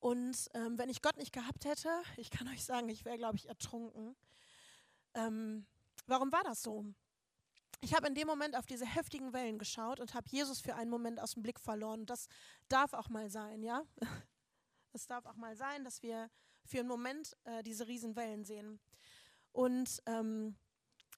[0.00, 3.36] Und ähm, wenn ich Gott nicht gehabt hätte, ich kann euch sagen, ich wäre, glaube
[3.36, 4.16] ich, ertrunken.
[5.14, 5.66] Ähm,
[6.06, 6.84] warum war das so?
[7.80, 10.90] Ich habe in dem Moment auf diese heftigen Wellen geschaut und habe Jesus für einen
[10.90, 12.06] Moment aus dem Blick verloren.
[12.06, 12.28] Das
[12.68, 13.84] darf auch mal sein, ja?
[14.94, 16.28] Es darf auch mal sein, dass wir
[16.66, 18.78] für einen Moment äh, diese Riesenwellen sehen.
[19.52, 20.56] Und ähm,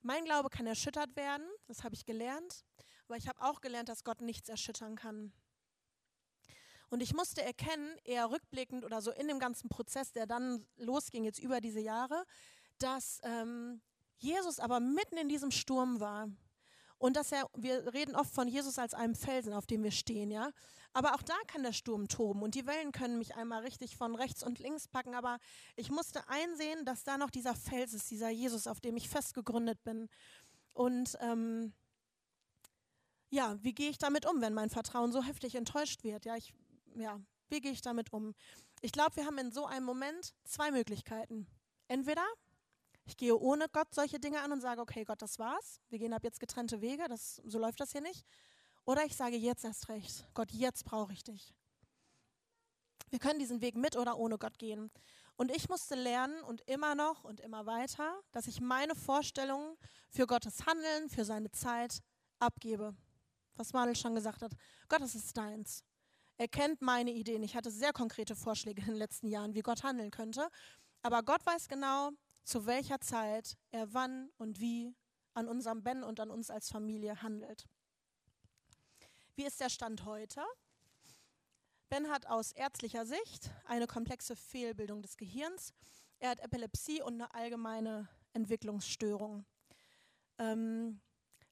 [0.03, 2.65] mein Glaube kann erschüttert werden, das habe ich gelernt,
[3.07, 5.33] aber ich habe auch gelernt, dass Gott nichts erschüttern kann.
[6.91, 11.25] Und ich musste erkennen, eher rückblickend oder so in dem ganzen Prozess, der dann losging
[11.25, 12.25] jetzt über diese Jahre,
[12.79, 13.81] dass ähm,
[14.19, 16.29] Jesus aber mitten in diesem Sturm war.
[17.05, 20.31] Und dass er, wir reden oft von Jesus als einem Felsen, auf dem wir stehen,
[20.31, 20.53] ja.
[20.95, 24.15] Aber auch da kann der Sturm toben und die Wellen können mich einmal richtig von
[24.15, 25.15] rechts und links packen.
[25.15, 25.37] Aber
[25.77, 29.35] ich musste einsehen, dass da noch dieser Fels ist, dieser Jesus, auf dem ich fest
[29.35, 30.09] gegründet bin.
[30.73, 31.75] Und ähm,
[33.29, 36.25] ja, wie gehe ich damit um, wenn mein Vertrauen so heftig enttäuscht wird?
[36.25, 36.55] Ja, ich,
[36.95, 38.35] ja, wie gehe ich damit um?
[38.81, 41.47] Ich glaube, wir haben in so einem Moment zwei Möglichkeiten.
[41.87, 42.25] Entweder
[43.05, 45.81] ich gehe ohne Gott solche Dinge an und sage, okay, Gott, das war's.
[45.91, 48.25] Wir gehen ab jetzt getrennte Wege, das, so läuft das hier nicht.
[48.85, 51.55] Oder ich sage jetzt erst recht, Gott, jetzt brauche ich dich.
[53.11, 54.91] Wir können diesen Weg mit oder ohne Gott gehen.
[55.37, 59.77] Und ich musste lernen und immer noch und immer weiter, dass ich meine Vorstellungen
[60.09, 62.01] für Gottes Handeln, für seine Zeit
[62.39, 62.95] abgebe.
[63.57, 64.53] Was Manuel schon gesagt hat.
[64.89, 65.85] Gott, das ist deins.
[66.37, 67.43] Er kennt meine Ideen.
[67.43, 70.49] Ich hatte sehr konkrete Vorschläge in den letzten Jahren, wie Gott handeln könnte.
[71.03, 72.11] Aber Gott weiß genau,
[72.45, 74.95] zu welcher Zeit er wann und wie
[75.33, 77.67] an unserem Ben und an uns als Familie handelt.
[79.35, 80.43] Wie ist der Stand heute?
[81.89, 85.73] Ben hat aus ärztlicher Sicht eine komplexe Fehlbildung des Gehirns.
[86.19, 89.45] Er hat Epilepsie und eine allgemeine Entwicklungsstörung.
[90.39, 91.01] Ähm,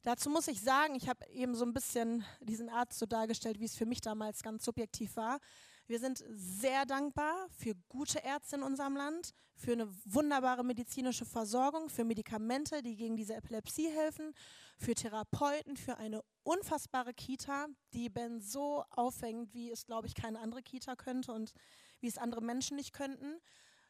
[0.02, 3.64] dazu muss ich sagen, ich habe eben so ein bisschen diesen Arzt so dargestellt, wie
[3.64, 5.40] es für mich damals ganz subjektiv war.
[5.86, 11.88] Wir sind sehr dankbar für gute Ärzte in unserem Land, für eine wunderbare medizinische Versorgung,
[11.88, 14.32] für Medikamente, die gegen diese Epilepsie helfen,
[14.78, 20.40] für Therapeuten, für eine unfassbare Kita, die Ben so aufhängt, wie es, glaube ich, keine
[20.40, 21.52] andere Kita könnte und
[22.00, 23.40] wie es andere Menschen nicht könnten.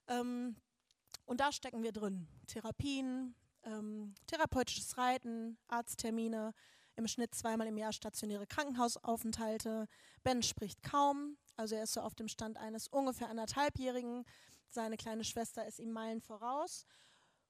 [0.09, 0.57] Ähm,
[1.25, 2.27] und da stecken wir drin.
[2.47, 6.53] Therapien, ähm, therapeutisches Reiten, Arzttermine,
[6.97, 9.89] im Schnitt zweimal im Jahr stationäre Krankenhausaufenthalte.
[10.23, 14.25] Ben spricht kaum, also er ist so auf dem Stand eines ungefähr anderthalbjährigen.
[14.69, 16.87] Seine kleine Schwester ist ihm Meilen voraus.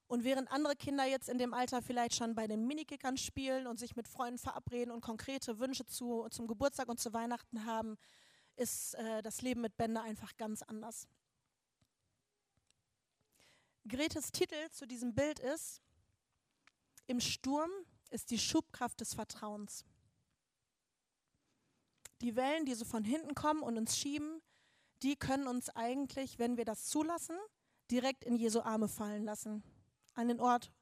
[0.06, 3.78] Und während andere Kinder jetzt in dem Alter vielleicht schon bei den Minikickern spielen und
[3.78, 7.96] sich mit Freunden verabreden und konkrete Wünsche zu, zum Geburtstag und zu Weihnachten haben,
[8.56, 11.08] ist äh, das Leben mit Bände einfach ganz anders.
[13.88, 15.80] Gretes Titel zu diesem Bild ist,
[17.06, 17.70] im Sturm
[18.10, 19.84] ist die Schubkraft des Vertrauens.
[22.22, 24.40] Die Wellen, die so von hinten kommen und uns schieben,
[25.02, 27.36] die können uns eigentlich, wenn wir das zulassen,
[27.90, 29.62] direkt in Jesu Arme fallen lassen.
[30.14, 30.72] An den Ort,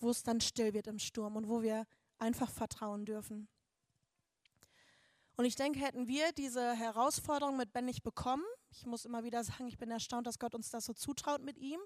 [0.00, 1.86] wo es dann still wird im Sturm und wo wir
[2.18, 3.48] einfach vertrauen dürfen.
[5.36, 9.42] Und ich denke, hätten wir diese Herausforderung mit Ben nicht bekommen, ich muss immer wieder
[9.44, 11.80] sagen, ich bin erstaunt, dass Gott uns das so zutraut mit ihm,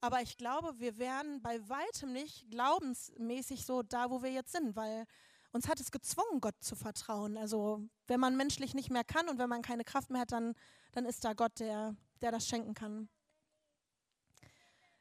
[0.00, 4.76] aber ich glaube, wir wären bei weitem nicht glaubensmäßig so da, wo wir jetzt sind,
[4.76, 5.06] weil
[5.52, 7.36] uns hat es gezwungen, Gott zu vertrauen.
[7.36, 10.54] Also wenn man menschlich nicht mehr kann und wenn man keine Kraft mehr hat, dann,
[10.92, 13.08] dann ist da Gott, der, der das schenken kann.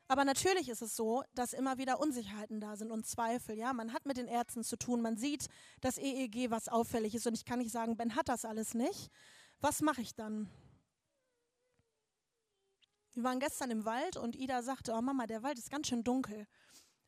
[0.08, 3.58] Aber natürlich ist es so, dass immer wieder Unsicherheiten da sind und Zweifel.
[3.58, 5.48] Ja, man hat mit den Ärzten zu tun, man sieht
[5.82, 7.26] das EEG, was auffällig ist.
[7.26, 9.10] Und ich kann nicht sagen, Ben hat das alles nicht.
[9.62, 10.50] Was mache ich dann?
[13.14, 16.04] Wir waren gestern im Wald und Ida sagte, oh Mama, der Wald ist ganz schön
[16.04, 16.46] dunkel.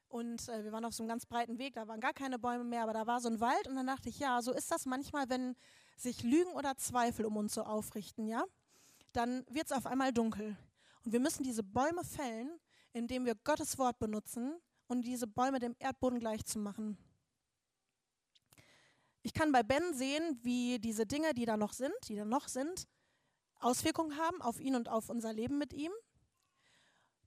[0.10, 2.63] Und äh, wir waren auf so einem ganz breiten Weg, da waren gar keine Bäume
[2.63, 4.86] mehr, aber da war so ein Wald und dann dachte ich, ja, so ist das
[4.86, 5.56] manchmal, wenn
[5.98, 8.43] sich Lügen oder Zweifel um uns so aufrichten, ja?
[9.12, 10.56] Dann wird es auf einmal dunkel.
[11.04, 12.50] Und wir müssen diese Bäume fällen,
[12.93, 14.56] indem wir Gottes Wort benutzen
[14.88, 16.98] und diese Bäume dem Erdboden gleich zu machen.
[19.24, 22.48] Ich kann bei Ben sehen, wie diese Dinge, die da noch sind, die da noch
[22.48, 22.88] sind,
[23.60, 25.91] Auswirkungen haben auf ihn und auf unser Leben mit ihm.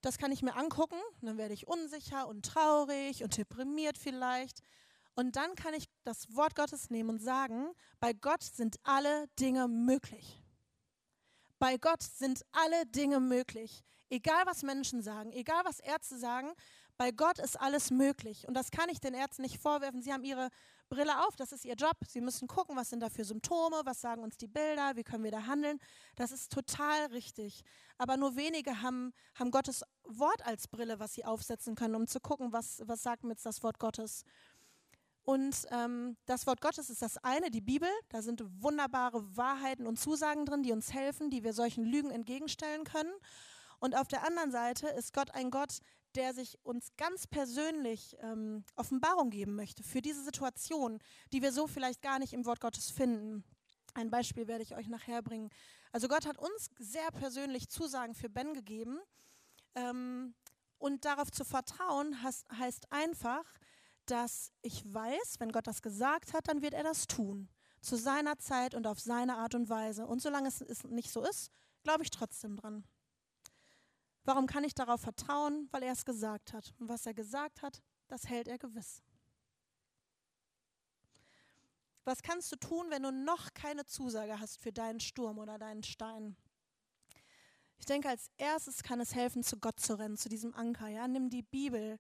[0.01, 4.63] Das kann ich mir angucken, dann werde ich unsicher und traurig und deprimiert vielleicht.
[5.15, 9.69] Und dann kann ich das Wort Gottes nehmen und sagen, bei Gott sind alle Dinge
[9.69, 10.43] möglich.
[11.59, 13.85] Bei Gott sind alle Dinge möglich.
[14.09, 16.53] Egal was Menschen sagen, egal was Ärzte sagen,
[16.97, 18.49] bei Gott ist alles möglich.
[18.49, 20.03] Und das kann ich den Ärzten nicht vorwerfen.
[20.03, 20.49] Sie haben ihre
[20.91, 21.97] Brille auf, das ist ihr Job.
[22.07, 25.25] Sie müssen gucken, was sind da für Symptome, was sagen uns die Bilder, wie können
[25.25, 25.79] wir da handeln.
[26.17, 27.63] Das ist total richtig.
[27.97, 32.21] Aber nur wenige haben, haben Gottes Wort als Brille, was sie aufsetzen können, um zu
[32.21, 34.25] gucken, was, was sagt mir jetzt das Wort Gottes.
[35.23, 37.89] Und ähm, das Wort Gottes ist das eine, die Bibel.
[38.09, 42.85] Da sind wunderbare Wahrheiten und Zusagen drin, die uns helfen, die wir solchen Lügen entgegenstellen
[42.85, 43.13] können.
[43.79, 45.79] Und auf der anderen Seite ist Gott ein Gott,
[46.15, 50.99] der sich uns ganz persönlich ähm, Offenbarung geben möchte für diese Situation,
[51.33, 53.45] die wir so vielleicht gar nicht im Wort Gottes finden.
[53.95, 55.51] Ein Beispiel werde ich euch nachher bringen.
[55.93, 58.99] Also Gott hat uns sehr persönlich Zusagen für Ben gegeben.
[59.75, 60.35] Ähm,
[60.79, 63.45] und darauf zu vertrauen heißt, heißt einfach,
[64.07, 67.49] dass ich weiß, wenn Gott das gesagt hat, dann wird er das tun.
[67.83, 70.07] Zu seiner Zeit und auf seine Art und Weise.
[70.07, 71.51] Und solange es nicht so ist,
[71.83, 72.85] glaube ich trotzdem dran.
[74.25, 75.69] Warum kann ich darauf vertrauen?
[75.71, 76.75] Weil er es gesagt hat.
[76.79, 79.03] Und was er gesagt hat, das hält er gewiss.
[82.05, 85.83] Was kannst du tun, wenn du noch keine Zusage hast für deinen Sturm oder deinen
[85.83, 86.37] Stein?
[87.79, 90.89] Ich denke, als erstes kann es helfen, zu Gott zu rennen, zu diesem Anker.
[90.89, 91.09] Ja?
[91.09, 91.99] Nimm die Bibel,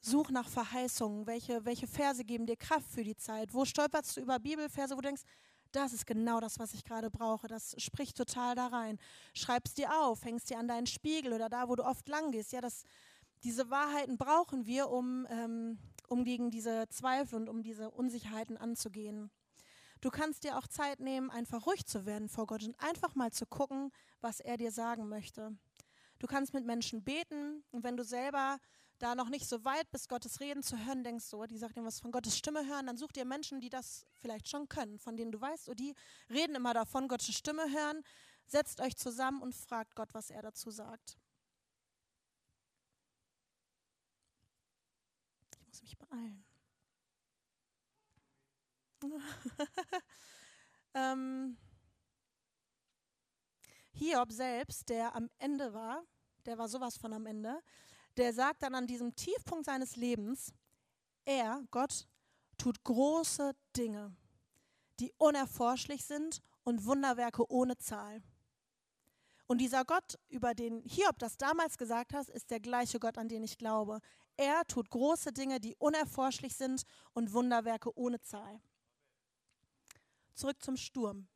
[0.00, 1.26] such nach Verheißungen.
[1.26, 3.52] Welche, welche Verse geben dir Kraft für die Zeit?
[3.52, 5.22] Wo stolperst du über Bibelverse, wo du denkst,
[5.72, 7.48] das ist genau das, was ich gerade brauche.
[7.48, 8.98] Das spricht total da rein.
[9.34, 12.52] Schreibst dir auf, hängst dir an deinen Spiegel oder da, wo du oft lang gehst.
[12.52, 12.84] Ja, das,
[13.42, 19.30] diese Wahrheiten brauchen wir, um, ähm, um gegen diese Zweifel und um diese Unsicherheiten anzugehen.
[20.00, 23.30] Du kannst dir auch Zeit nehmen, einfach ruhig zu werden vor Gott und einfach mal
[23.30, 25.56] zu gucken, was er dir sagen möchte.
[26.18, 28.58] Du kannst mit Menschen beten und wenn du selber
[29.02, 31.76] da noch nicht so weit bist, Gottes Reden zu hören, denkst du, oh, die sagt
[31.76, 35.00] dir was von Gottes Stimme hören, dann such dir Menschen, die das vielleicht schon können,
[35.00, 35.94] von denen du weißt, oh, die
[36.30, 38.04] reden immer davon, Gottes Stimme hören.
[38.46, 41.18] Setzt euch zusammen und fragt Gott, was er dazu sagt.
[45.56, 46.44] Ich muss mich beeilen.
[50.94, 51.56] ähm,
[53.94, 56.04] Hiob selbst, der am Ende war,
[56.46, 57.60] der war sowas von am Ende,
[58.16, 60.52] der sagt dann an diesem Tiefpunkt seines Lebens,
[61.24, 62.06] er, Gott,
[62.58, 64.16] tut große Dinge,
[65.00, 68.22] die unerforschlich sind und Wunderwerke ohne Zahl.
[69.46, 73.28] Und dieser Gott, über den Hiob das damals gesagt hat, ist der gleiche Gott, an
[73.28, 73.98] den ich glaube.
[74.36, 78.60] Er tut große Dinge, die unerforschlich sind und Wunderwerke ohne Zahl.
[80.34, 81.28] Zurück zum Sturm.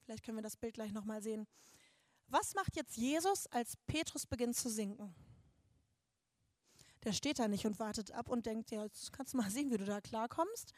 [0.00, 1.46] Vielleicht können wir das Bild gleich nochmal sehen.
[2.26, 5.14] Was macht jetzt Jesus, als Petrus beginnt zu sinken?
[7.04, 9.70] Der steht da nicht und wartet ab und denkt, ja, jetzt kannst du mal sehen,
[9.70, 10.72] wie du da klarkommst.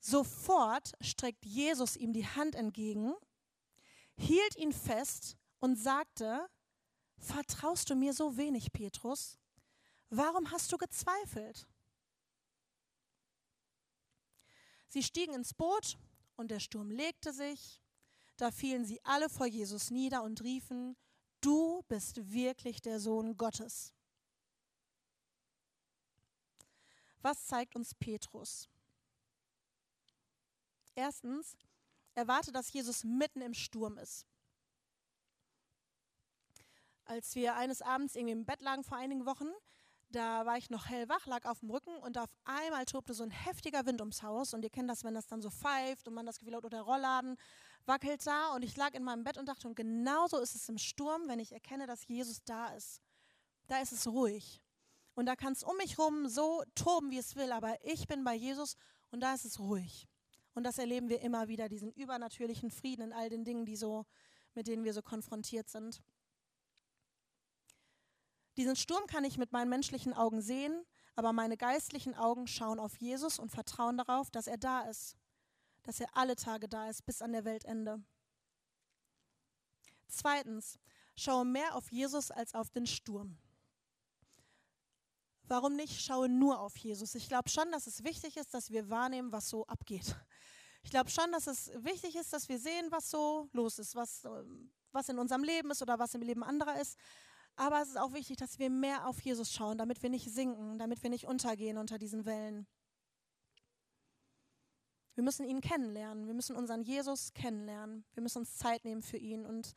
[0.00, 3.14] Sofort streckt Jesus ihm die Hand entgegen,
[4.16, 6.48] hielt ihn fest und sagte,
[7.18, 9.38] vertraust du mir so wenig, Petrus?
[10.10, 11.66] Warum hast du gezweifelt?
[14.88, 15.96] Sie stiegen ins Boot
[16.36, 17.80] und der Sturm legte sich.
[18.36, 20.96] Da fielen sie alle vor Jesus nieder und riefen,
[21.40, 23.94] du bist wirklich der Sohn Gottes.
[27.22, 28.68] Was zeigt uns Petrus?
[30.94, 31.56] Erstens,
[32.14, 34.26] erwarte, dass Jesus mitten im Sturm ist.
[37.04, 39.48] Als wir eines Abends irgendwie im Bett lagen vor einigen Wochen,
[40.10, 43.30] da war ich noch hellwach, lag auf dem Rücken und auf einmal tobte so ein
[43.30, 44.52] heftiger Wind ums Haus.
[44.52, 46.76] Und ihr kennt das, wenn das dann so pfeift und man das Gefühl hat, oder
[46.76, 47.36] der Rollladen
[47.86, 48.54] wackelt da.
[48.54, 51.38] Und ich lag in meinem Bett und dachte, und genauso ist es im Sturm, wenn
[51.38, 53.00] ich erkenne, dass Jesus da ist.
[53.68, 54.60] Da ist es ruhig.
[55.14, 58.24] Und da kann es um mich rum so toben, wie es will, aber ich bin
[58.24, 58.76] bei Jesus
[59.10, 60.08] und da ist es ruhig.
[60.54, 64.06] Und das erleben wir immer wieder, diesen übernatürlichen Frieden in all den Dingen, die so,
[64.54, 66.02] mit denen wir so konfrontiert sind.
[68.56, 72.96] Diesen Sturm kann ich mit meinen menschlichen Augen sehen, aber meine geistlichen Augen schauen auf
[72.96, 75.16] Jesus und vertrauen darauf, dass er da ist,
[75.82, 78.02] dass er alle Tage da ist, bis an der Weltende.
[80.08, 80.78] Zweitens,
[81.16, 83.38] schaue mehr auf Jesus als auf den Sturm.
[85.48, 87.14] Warum nicht schaue nur auf Jesus?
[87.14, 90.16] Ich glaube schon, dass es wichtig ist, dass wir wahrnehmen, was so abgeht.
[90.84, 94.26] Ich glaube schon, dass es wichtig ist, dass wir sehen, was so los ist, was,
[94.90, 96.98] was in unserem Leben ist oder was im Leben anderer ist.
[97.56, 100.78] Aber es ist auch wichtig, dass wir mehr auf Jesus schauen, damit wir nicht sinken,
[100.78, 102.66] damit wir nicht untergehen unter diesen Wellen.
[105.14, 106.26] Wir müssen ihn kennenlernen.
[106.26, 108.04] Wir müssen unseren Jesus kennenlernen.
[108.14, 109.44] Wir müssen uns Zeit nehmen für ihn.
[109.44, 109.74] Und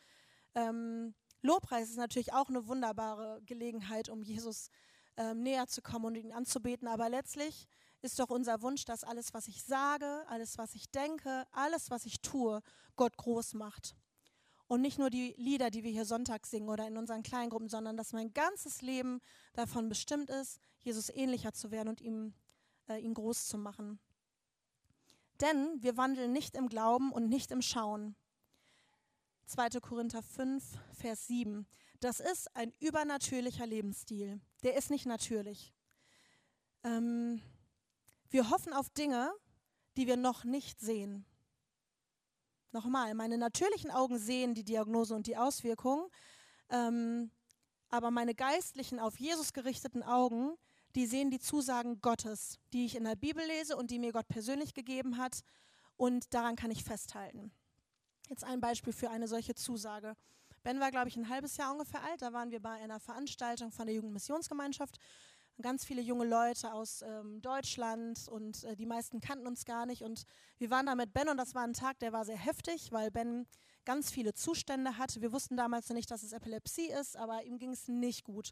[0.56, 4.70] ähm, Lobpreis ist natürlich auch eine wunderbare Gelegenheit, um Jesus
[5.18, 6.88] ähm, näher zu kommen und ihn anzubeten.
[6.88, 7.68] Aber letztlich
[8.02, 12.06] ist doch unser Wunsch, dass alles, was ich sage, alles, was ich denke, alles, was
[12.06, 12.62] ich tue,
[12.96, 13.96] Gott groß macht.
[14.68, 17.98] Und nicht nur die Lieder, die wir hier Sonntag singen oder in unseren Kleingruppen, sondern
[17.98, 19.22] dass mein ganzes Leben
[19.54, 22.34] davon bestimmt ist, Jesus ähnlicher zu werden und ihm,
[22.88, 24.00] äh, ihn groß zu machen.
[25.42, 28.16] Denn wir wandeln nicht im Glauben und nicht im Schauen.
[29.48, 29.80] 2.
[29.82, 31.68] Korinther 5, Vers 7.
[32.06, 34.40] Das ist ein übernatürlicher Lebensstil.
[34.62, 35.74] Der ist nicht natürlich.
[36.84, 37.42] Ähm,
[38.30, 39.34] wir hoffen auf Dinge,
[39.98, 41.26] die wir noch nicht sehen.
[42.72, 46.08] Nochmal, meine natürlichen Augen sehen die Diagnose und die Auswirkungen,
[46.70, 47.32] ähm,
[47.90, 50.56] aber meine geistlichen, auf Jesus gerichteten Augen,
[50.94, 54.28] die sehen die Zusagen Gottes, die ich in der Bibel lese und die mir Gott
[54.28, 55.40] persönlich gegeben hat.
[55.98, 57.52] Und daran kann ich festhalten.
[58.30, 60.16] Jetzt ein Beispiel für eine solche Zusage.
[60.66, 62.24] Ben war, glaube ich, ein halbes Jahr ungefähr alt.
[62.24, 64.98] Da waren wir bei einer Veranstaltung von der Jugendmissionsgemeinschaft
[65.62, 70.02] ganz viele junge Leute aus ähm, Deutschland und äh, die meisten kannten uns gar nicht.
[70.02, 70.24] Und
[70.58, 73.12] wir waren da mit Ben und das war ein Tag, der war sehr heftig, weil
[73.12, 73.46] Ben
[73.86, 75.22] ganz viele Zustände hatte.
[75.22, 78.52] Wir wussten damals noch nicht, dass es Epilepsie ist, aber ihm ging es nicht gut.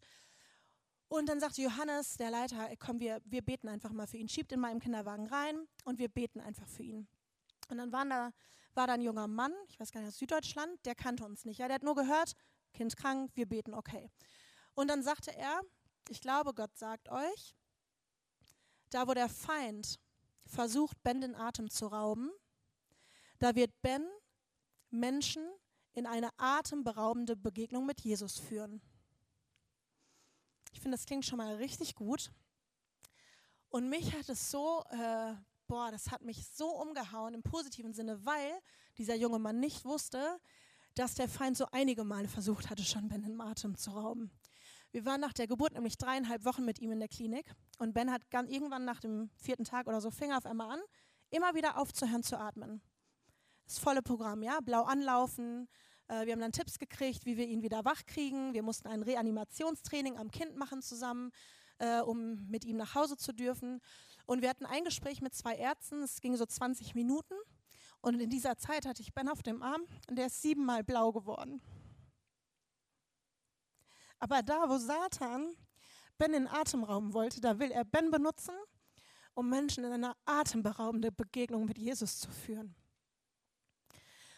[1.08, 4.30] Und dann sagte Johannes, der Leiter, komm, wir, wir beten einfach mal für ihn.
[4.30, 7.08] Schiebt in meinem Kinderwagen rein und wir beten einfach für ihn.
[7.70, 8.32] Und dann waren da,
[8.76, 11.60] war da ein junger Mann, ich weiß gar nicht, aus Süddeutschland, der kannte uns nicht.
[11.60, 12.34] Ja, der hat nur gehört,
[12.74, 14.10] Kind krank, wir beten, okay.
[14.74, 15.62] Und dann sagte er,
[16.10, 17.56] ich glaube, Gott sagt euch,
[18.90, 20.00] da wo der Feind
[20.46, 22.32] versucht, Ben den Atem zu rauben,
[23.40, 24.06] da wird Ben
[24.90, 25.46] Menschen
[25.94, 28.82] in eine atemberaubende Begegnung mit Jesus führen.
[30.72, 32.32] Ich finde, das klingt schon mal richtig gut.
[33.70, 35.34] Und mich hat es so, äh,
[35.74, 38.60] boah, das hat mich so umgehauen im positiven Sinne, weil
[39.00, 40.40] dieser junge Mann nicht wusste,
[40.94, 44.30] dass der Feind so einige Male versucht hatte, schon Ben den Atem zu rauben.
[44.92, 48.12] Wir waren nach der Geburt nämlich dreieinhalb Wochen mit ihm in der Klinik und Ben
[48.12, 50.80] hat irgendwann nach dem vierten Tag oder so Finger auf einmal an,
[51.32, 52.84] immer wieder aufzuhören zu atmen.
[53.66, 55.68] Das volle Programm, ja, blau anlaufen.
[56.08, 58.54] Äh, wir haben dann Tipps gekriegt, wie wir ihn wieder wach kriegen.
[58.54, 61.32] Wir mussten ein Reanimationstraining am Kind machen zusammen,
[61.80, 63.82] äh, um mit ihm nach Hause zu dürfen.
[64.26, 66.02] Und wir hatten ein Gespräch mit zwei Ärzten.
[66.04, 67.36] Es ging so 20 Minuten.
[68.02, 71.12] Und in dieser Zeit hatte ich Ben auf dem Arm und der ist siebenmal blau
[71.14, 71.62] geworden.
[74.20, 75.56] Aber da, wo Satan
[76.18, 78.56] Ben in den Atemraum wollte, da will er Ben benutzen,
[79.34, 82.76] um Menschen in eine atemberaubende Begegnung mit Jesus zu führen.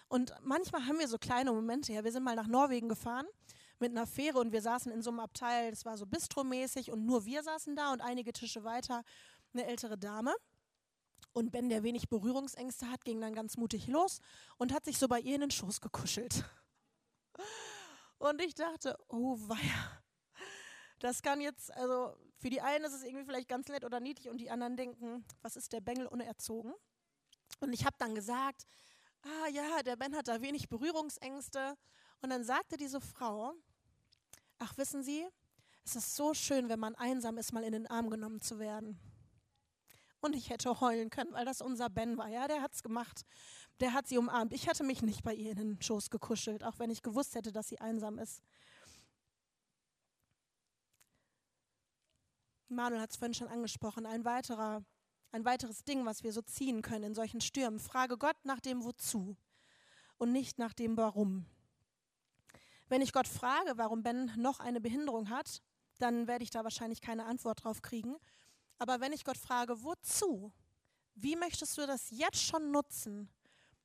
[0.07, 1.91] Und manchmal haben wir so kleine Momente.
[1.91, 3.25] Ja, wir sind mal nach Norwegen gefahren
[3.79, 7.05] mit einer Fähre und wir saßen in so einem Abteil, das war so bistromäßig und
[7.05, 9.03] nur wir saßen da und einige Tische weiter
[9.56, 10.36] eine ältere Dame.
[11.34, 14.20] Und Ben, der wenig Berührungsängste hat, ging dann ganz mutig los
[14.58, 16.45] und hat sich so bei ihr in den Schoß gekuschelt.
[18.18, 20.03] Und ich dachte, oh weia,
[20.99, 24.30] das kann jetzt, also für die einen ist es irgendwie vielleicht ganz nett oder niedlich
[24.30, 26.74] und die anderen denken, was ist der Bengel unerzogen?
[27.60, 28.66] Und ich habe dann gesagt,
[29.24, 31.76] ah ja, der Ben hat da wenig Berührungsängste.
[32.22, 33.53] Und dann sagte diese Frau,
[34.60, 35.28] ach wissen Sie,
[35.84, 38.99] es ist so schön, wenn man einsam ist, mal in den Arm genommen zu werden.
[40.26, 42.28] Und ich hätte heulen können, weil das unser Ben war.
[42.30, 43.26] Ja, der hat es gemacht
[43.80, 44.53] der hat sie umarmt.
[44.53, 47.51] Ich hatte mich nicht bei ihr in den Schoß gekuschelt, auch wenn ich gewusst hätte,
[47.51, 48.41] dass sie einsam ist.
[52.67, 54.84] Manuel hat es vorhin schon angesprochen, ein, weiterer,
[55.32, 57.80] ein weiteres Ding, was wir so ziehen können in solchen Stürmen.
[57.80, 59.38] Frage Gott nach dem Wozu
[60.17, 61.45] und nicht nach dem Warum.
[62.88, 65.61] Wenn ich Gott frage, warum Ben noch eine Behinderung hat,
[65.99, 68.15] dann werde ich da wahrscheinlich keine Antwort drauf kriegen.
[68.78, 70.51] Aber wenn ich Gott frage, wozu?
[71.15, 73.30] Wie möchtest du das jetzt schon nutzen?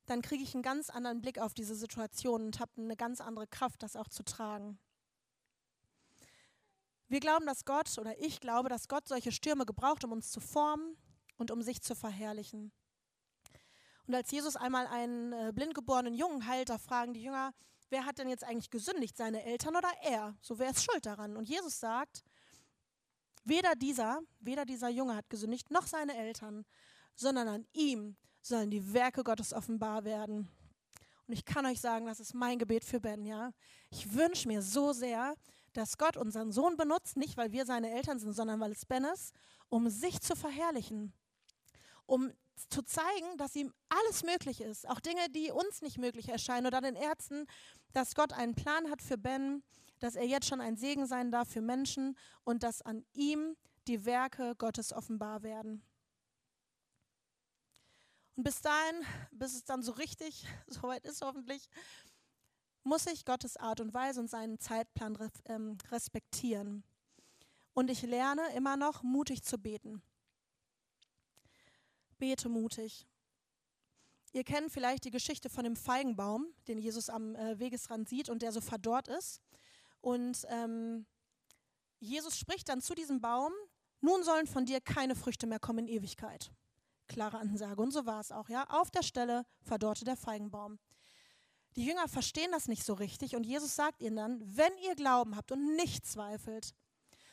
[0.07, 3.47] Dann kriege ich einen ganz anderen Blick auf diese Situation und habe eine ganz andere
[3.47, 4.78] Kraft, das auch zu tragen.
[7.07, 10.41] Wir glauben, dass Gott, oder ich glaube, dass Gott solche Stürme gebraucht, um uns zu
[10.41, 10.97] formen
[11.38, 12.72] und um sich zu verherrlichen.
[14.07, 17.53] Und als Jesus einmal einen äh, blindgeborenen Jungen heilt, da fragen die Jünger,
[17.91, 20.36] wer hat denn jetzt eigentlich gesündigt, seine Eltern oder er?
[20.41, 21.36] So, wer ist schuld daran?
[21.36, 22.24] Und Jesus sagt,
[23.51, 26.64] weder dieser, weder dieser Junge hat gesündigt, noch seine Eltern,
[27.14, 30.48] sondern an ihm sollen die Werke Gottes offenbar werden.
[31.26, 33.53] Und ich kann euch sagen, das ist mein Gebet für Ben, ja.
[33.90, 35.34] Ich wünsche mir so sehr,
[35.74, 39.05] dass Gott unseren Sohn benutzt, nicht weil wir seine Eltern sind, sondern weil es Ben
[39.05, 39.34] ist,
[39.68, 41.12] um sich zu verherrlichen,
[42.07, 42.32] um
[42.68, 46.80] zu zeigen, dass ihm alles möglich ist, auch Dinge, die uns nicht möglich erscheinen oder
[46.80, 47.46] den Ärzten,
[47.92, 49.62] dass Gott einen Plan hat für Ben,
[50.01, 54.05] dass er jetzt schon ein Segen sein darf für Menschen und dass an ihm die
[54.05, 55.82] Werke Gottes offenbar werden.
[58.36, 61.68] Und bis dahin, bis es dann so richtig soweit ist hoffentlich,
[62.82, 66.82] muss ich Gottes Art und Weise und seinen Zeitplan ähm, respektieren.
[67.74, 70.03] Und ich lerne immer noch mutig zu beten.
[72.18, 73.07] Bete mutig.
[74.32, 78.42] Ihr kennt vielleicht die Geschichte von dem Feigenbaum, den Jesus am äh, Wegesrand sieht und
[78.42, 79.40] der so verdorrt ist.
[80.01, 81.07] Und ähm,
[81.98, 83.53] Jesus spricht dann zu diesem Baum,
[84.01, 86.51] nun sollen von dir keine Früchte mehr kommen in Ewigkeit.
[87.07, 87.82] Klare Ansage.
[87.82, 88.64] Und so war es auch, ja.
[88.70, 90.78] Auf der Stelle verdorrte der Feigenbaum.
[91.76, 95.36] Die Jünger verstehen das nicht so richtig und Jesus sagt ihnen dann, wenn ihr Glauben
[95.36, 96.74] habt und nicht zweifelt,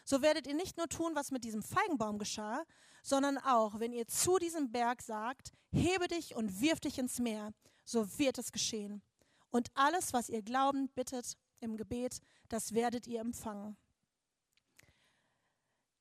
[0.06, 2.64] so werdet ihr nicht nur tun, was mit diesem Feigenbaum geschah,
[3.04, 7.52] sondern auch, wenn ihr zu diesem Berg sagt, hebe dich und wirf dich ins Meer,
[7.84, 9.02] so wird es geschehen.
[9.50, 12.20] Und alles, was ihr glaubend bittet im Gebet,
[12.50, 13.78] das werdet ihr empfangen.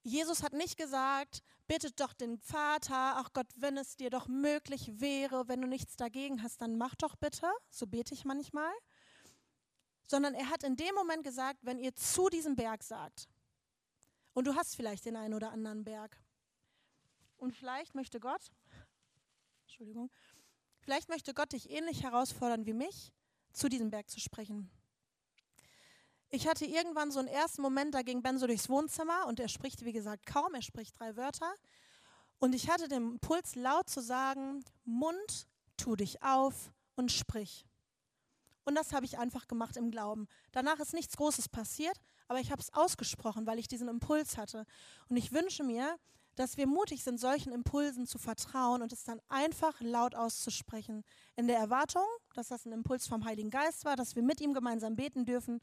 [0.03, 5.01] Jesus hat nicht gesagt, bittet doch den Vater, ach Gott, wenn es dir doch möglich
[5.01, 8.73] wäre, wenn du nichts dagegen hast, dann mach doch bitte, so bete ich manchmal.
[10.07, 13.29] Sondern er hat in dem Moment gesagt, wenn ihr zu diesem Berg sagt,
[14.33, 16.21] und du hast vielleicht den einen oder anderen Berg.
[17.39, 18.53] Und vielleicht möchte Gott,
[19.63, 20.13] Entschuldigung,
[20.79, 23.13] vielleicht möchte Gott dich ähnlich herausfordern wie mich,
[23.53, 24.71] zu diesem Berg zu sprechen.
[26.31, 29.49] Ich hatte irgendwann so einen ersten Moment, da ging Ben so durchs Wohnzimmer und er
[29.49, 31.53] spricht, wie gesagt, kaum, er spricht drei Wörter.
[32.39, 35.47] Und ich hatte den Impuls, laut zu sagen, Mund,
[35.77, 37.67] tu dich auf und sprich.
[38.65, 40.27] Und das habe ich einfach gemacht im Glauben.
[40.51, 41.97] Danach ist nichts Großes passiert,
[42.27, 44.67] aber ich habe es ausgesprochen, weil ich diesen Impuls hatte.
[45.09, 45.97] Und ich wünsche mir,
[46.35, 51.05] dass wir mutig sind, solchen Impulsen zu vertrauen und es dann einfach laut auszusprechen.
[51.37, 52.05] In der Erwartung,
[52.35, 55.61] dass das ein Impuls vom Heiligen Geist war, dass wir mit ihm gemeinsam beten dürfen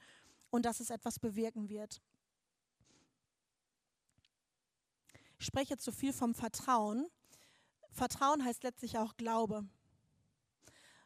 [0.54, 2.00] und dass es etwas bewirken wird.
[5.40, 7.08] Ich spreche zu viel vom Vertrauen.
[7.92, 9.68] Vertrauen heißt letztlich auch Glaube.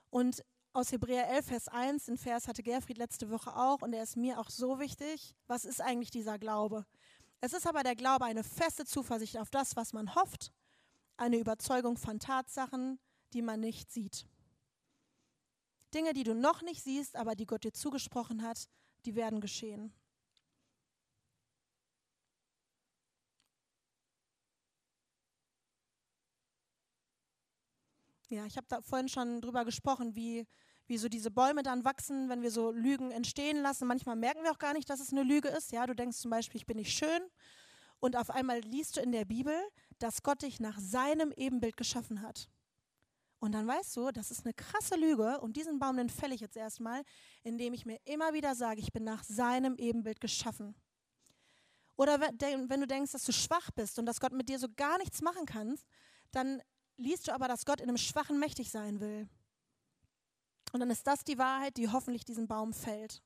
[0.09, 0.43] Und
[0.73, 4.17] aus Hebräer 11, Vers 1, den Vers hatte Gerfried letzte Woche auch und er ist
[4.17, 5.33] mir auch so wichtig.
[5.47, 6.85] Was ist eigentlich dieser Glaube?
[7.39, 10.51] Es ist aber der Glaube eine feste Zuversicht auf das, was man hofft,
[11.15, 12.99] eine Überzeugung von Tatsachen,
[13.31, 14.27] die man nicht sieht.
[15.93, 18.67] Dinge, die du noch nicht siehst, aber die Gott dir zugesprochen hat,
[19.07, 19.91] die werden geschehen.
[28.29, 30.45] Ja, ich habe da vorhin schon drüber gesprochen, wie
[30.89, 33.87] wie so diese Bäume dann wachsen, wenn wir so Lügen entstehen lassen.
[33.87, 35.73] Manchmal merken wir auch gar nicht, dass es eine Lüge ist.
[35.73, 37.21] Ja, du denkst zum Beispiel, ich bin nicht schön.
[37.99, 39.55] Und auf einmal liest du in der Bibel,
[39.99, 42.49] dass Gott dich nach seinem Ebenbild geschaffen hat.
[43.39, 46.41] Und dann weißt du, das ist eine krasse Lüge und diesen Baum, den fälle ich
[46.41, 47.03] jetzt erstmal,
[47.43, 50.75] indem ich mir immer wieder sage, ich bin nach seinem Ebenbild geschaffen.
[51.97, 54.97] Oder wenn du denkst, dass du schwach bist und dass Gott mit dir so gar
[54.97, 55.77] nichts machen kann,
[56.31, 56.61] dann
[56.97, 59.27] liest du aber, dass Gott in einem Schwachen mächtig sein will.
[60.73, 63.21] Und dann ist das die Wahrheit, die hoffentlich diesen Baum fällt.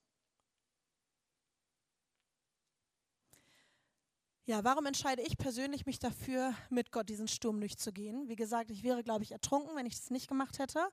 [4.46, 8.28] Ja, warum entscheide ich persönlich mich dafür, mit Gott diesen Sturm durchzugehen?
[8.28, 10.88] Wie gesagt, ich wäre, glaube ich, ertrunken, wenn ich das nicht gemacht hätte.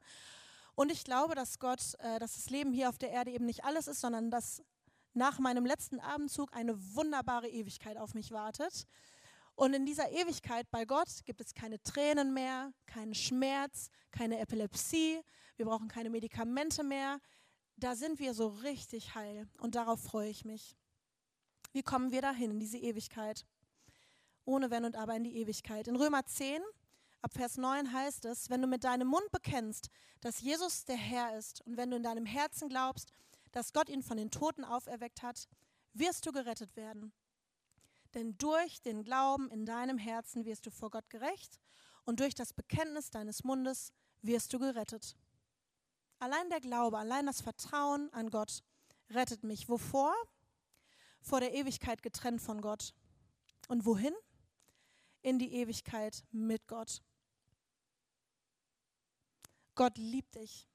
[0.75, 3.65] Und ich glaube, dass Gott, äh, dass das Leben hier auf der Erde eben nicht
[3.65, 4.63] alles ist, sondern dass
[5.15, 8.87] nach meinem letzten Abendzug eine wunderbare Ewigkeit auf mich wartet.
[9.55, 15.21] Und in dieser Ewigkeit bei Gott gibt es keine Tränen mehr, keinen Schmerz, keine Epilepsie,
[15.57, 17.19] wir brauchen keine Medikamente mehr.
[17.77, 20.77] Da sind wir so richtig heil und darauf freue ich mich.
[21.73, 23.47] Wie kommen wir dahin in diese Ewigkeit?
[24.49, 25.87] ohne Wenn und Aber in die Ewigkeit.
[25.87, 26.63] In Römer 10,
[27.21, 29.91] ab Vers 9 heißt es, wenn du mit deinem Mund bekennst,
[30.21, 33.13] dass Jesus der Herr ist und wenn du in deinem Herzen glaubst,
[33.53, 35.49] dass Gott ihn von den Toten auferweckt hat,
[35.93, 37.13] wirst du gerettet werden.
[38.15, 41.61] Denn durch den Glauben in deinem Herzen wirst du vor Gott gerecht
[42.05, 43.93] und durch das Bekenntnis deines Mundes
[44.23, 45.15] wirst du gerettet.
[46.19, 48.63] Allein der Glaube, allein das Vertrauen an Gott
[49.11, 49.69] rettet mich.
[49.69, 50.15] Wovor?
[51.21, 52.95] Vor der Ewigkeit getrennt von Gott.
[53.69, 54.15] Und wohin?
[55.23, 57.03] In die Ewigkeit mit Gott.
[59.75, 60.67] Gott liebt dich.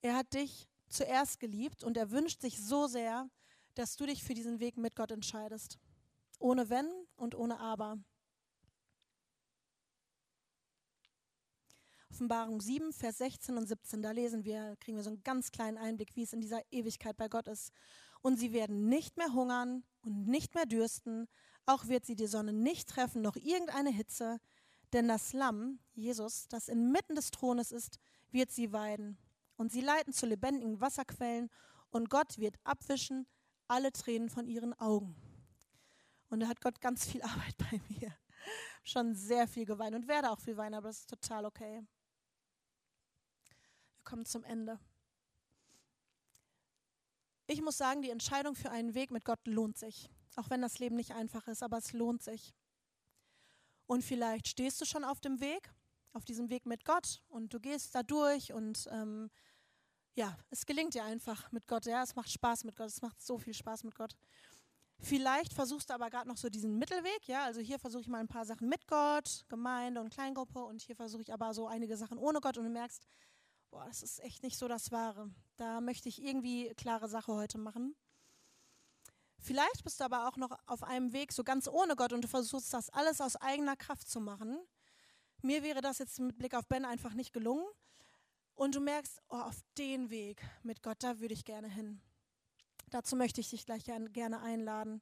[0.00, 3.30] Er hat dich zuerst geliebt und er wünscht sich so sehr,
[3.74, 5.78] dass du dich für diesen Weg mit Gott entscheidest.
[6.38, 7.98] Ohne Wenn und ohne Aber.
[12.10, 15.78] Offenbarung 7, Vers 16 und 17, da lesen wir, kriegen wir so einen ganz kleinen
[15.78, 17.72] Einblick, wie es in dieser Ewigkeit bei Gott ist.
[18.22, 21.28] Und sie werden nicht mehr hungern und nicht mehr dürsten,
[21.66, 24.40] auch wird sie die Sonne nicht treffen, noch irgendeine Hitze,
[24.92, 27.98] denn das Lamm, Jesus, das inmitten des Thrones ist,
[28.30, 29.18] wird sie weiden.
[29.56, 31.50] Und sie leiten zu lebendigen Wasserquellen
[31.90, 33.26] und Gott wird abwischen
[33.68, 35.14] alle Tränen von ihren Augen.
[36.28, 38.16] Und da hat Gott ganz viel Arbeit bei mir.
[38.84, 41.86] Schon sehr viel geweint und werde auch viel weinen, aber das ist total okay.
[43.96, 44.78] Wir kommen zum Ende.
[47.52, 50.08] Ich muss sagen, die Entscheidung für einen Weg mit Gott lohnt sich.
[50.36, 52.54] Auch wenn das Leben nicht einfach ist, aber es lohnt sich.
[53.84, 55.70] Und vielleicht stehst du schon auf dem Weg,
[56.14, 59.30] auf diesem Weg mit Gott und du gehst da durch und ähm,
[60.14, 61.84] ja, es gelingt dir einfach mit Gott.
[61.84, 62.88] Ja, es macht Spaß mit Gott.
[62.88, 64.16] Es macht so viel Spaß mit Gott.
[64.98, 68.20] Vielleicht versuchst du aber gerade noch so diesen Mittelweg, ja, also hier versuche ich mal
[68.20, 71.98] ein paar Sachen mit Gott, Gemeinde und Kleingruppe und hier versuche ich aber so einige
[71.98, 73.04] Sachen ohne Gott und du merkst,
[73.72, 75.30] boah, das ist echt nicht so das Wahre.
[75.56, 77.96] Da möchte ich irgendwie klare Sache heute machen.
[79.38, 82.28] Vielleicht bist du aber auch noch auf einem Weg so ganz ohne Gott und du
[82.28, 84.58] versuchst das alles aus eigener Kraft zu machen.
[85.40, 87.64] Mir wäre das jetzt mit Blick auf Ben einfach nicht gelungen.
[88.54, 92.00] Und du merkst, oh, auf den Weg mit Gott, da würde ich gerne hin.
[92.90, 95.00] Dazu möchte ich dich gleich gerne einladen.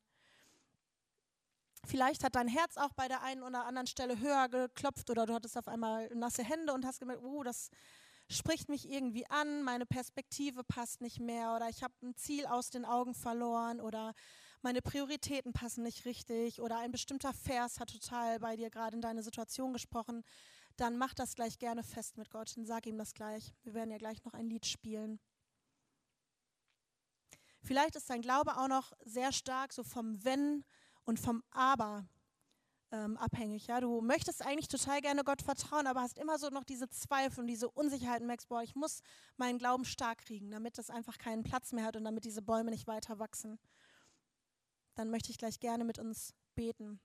[1.85, 5.35] Vielleicht hat dein Herz auch bei der einen oder anderen Stelle höher geklopft oder du
[5.35, 7.71] hattest auf einmal nasse Hände und hast gemerkt, oh, das
[8.31, 12.71] spricht mich irgendwie an, meine Perspektive passt nicht mehr oder ich habe ein Ziel aus
[12.71, 14.15] den Augen verloren oder
[14.63, 19.03] meine Prioritäten passen nicht richtig oder ein bestimmter Vers hat total bei dir gerade in
[19.03, 20.23] deine Situation gesprochen,
[20.77, 23.53] dann mach das gleich gerne fest mit Gott und sag ihm das gleich.
[23.63, 25.19] Wir werden ja gleich noch ein Lied spielen.
[27.63, 30.65] Vielleicht ist dein Glaube auch noch sehr stark so vom Wenn
[31.05, 32.07] und vom Aber
[32.93, 33.67] ähm, abhängig.
[33.67, 33.81] Ja?
[33.81, 37.47] Du möchtest eigentlich total gerne Gott vertrauen, aber hast immer so noch diese Zweifel und
[37.47, 39.01] diese Unsicherheit und merkst, boah, ich muss
[39.37, 42.71] meinen Glauben stark kriegen, damit das einfach keinen Platz mehr hat und damit diese Bäume
[42.71, 43.59] nicht weiter wachsen.
[44.95, 47.01] Dann möchte ich gleich gerne mit uns beten.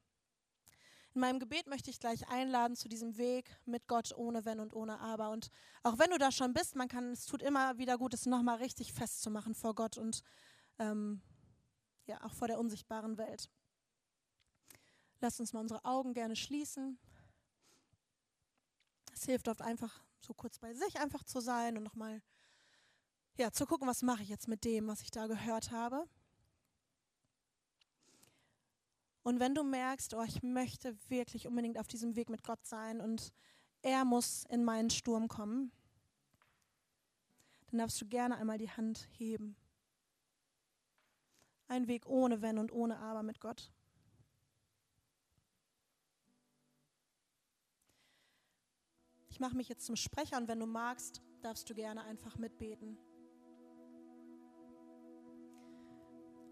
[1.14, 4.74] In meinem Gebet möchte ich gleich einladen zu diesem Weg mit Gott ohne Wenn und
[4.74, 5.30] ohne Aber.
[5.30, 5.50] Und
[5.82, 8.58] auch wenn du da schon bist, man kann, es tut immer wieder gut, es nochmal
[8.58, 10.24] richtig festzumachen vor Gott und
[10.78, 11.22] ähm,
[12.06, 13.50] ja, auch vor der unsichtbaren Welt.
[15.26, 17.00] Lasst uns mal unsere Augen gerne schließen.
[19.12, 22.22] Es hilft oft einfach, so kurz bei sich einfach zu sein und nochmal
[23.36, 26.08] ja, zu gucken, was mache ich jetzt mit dem, was ich da gehört habe.
[29.24, 33.02] Und wenn du merkst, oh, ich möchte wirklich unbedingt auf diesem Weg mit Gott sein
[33.02, 33.34] und
[33.82, 35.72] er muss in meinen Sturm kommen,
[37.72, 39.56] dann darfst du gerne einmal die Hand heben.
[41.68, 43.72] Ein Weg ohne Wenn und ohne Aber mit Gott.
[49.36, 52.98] Ich mache mich jetzt zum Sprecher und wenn du magst, darfst du gerne einfach mitbeten.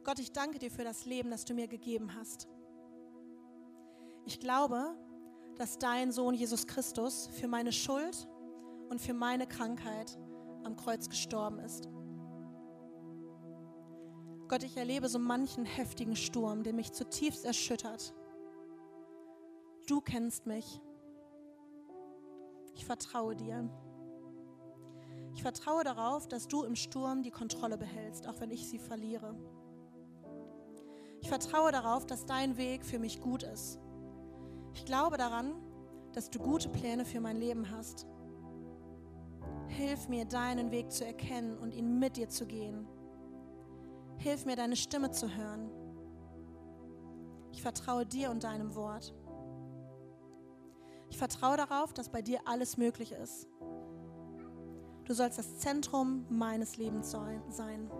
[0.03, 2.49] Gott, ich danke dir für das Leben, das du mir gegeben hast.
[4.25, 4.97] Ich glaube,
[5.55, 8.27] dass dein Sohn Jesus Christus für meine Schuld
[8.89, 10.19] und für meine Krankheit
[10.65, 11.87] am Kreuz gestorben ist.
[14.49, 18.13] Gott, ich erlebe so manchen heftigen Sturm, der mich zutiefst erschüttert.
[19.87, 20.81] Du kennst mich.
[22.73, 23.69] Ich vertraue dir.
[25.35, 29.35] Ich vertraue darauf, dass du im Sturm die Kontrolle behältst, auch wenn ich sie verliere.
[31.21, 33.79] Ich vertraue darauf, dass dein Weg für mich gut ist.
[34.73, 35.53] Ich glaube daran,
[36.13, 38.05] dass du gute Pläne für mein Leben hast.
[39.67, 42.87] Hilf mir, deinen Weg zu erkennen und ihn mit dir zu gehen.
[44.17, 45.71] Hilf mir, deine Stimme zu hören.
[47.51, 49.13] Ich vertraue dir und deinem Wort.
[51.13, 53.47] Ich vertraue darauf, dass bei dir alles möglich ist.
[55.05, 57.91] Du sollst das Zentrum meines Lebens sein.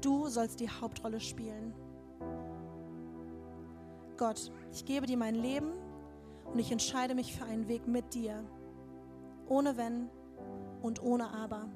[0.00, 1.72] Du sollst die Hauptrolle spielen.
[4.16, 5.70] Gott, ich gebe dir mein Leben
[6.52, 8.42] und ich entscheide mich für einen Weg mit dir,
[9.46, 10.10] ohne Wenn
[10.82, 11.68] und ohne Aber.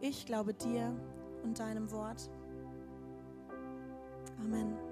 [0.00, 0.90] Ich glaube dir
[1.44, 2.30] und deinem Wort.
[4.40, 4.87] Amen.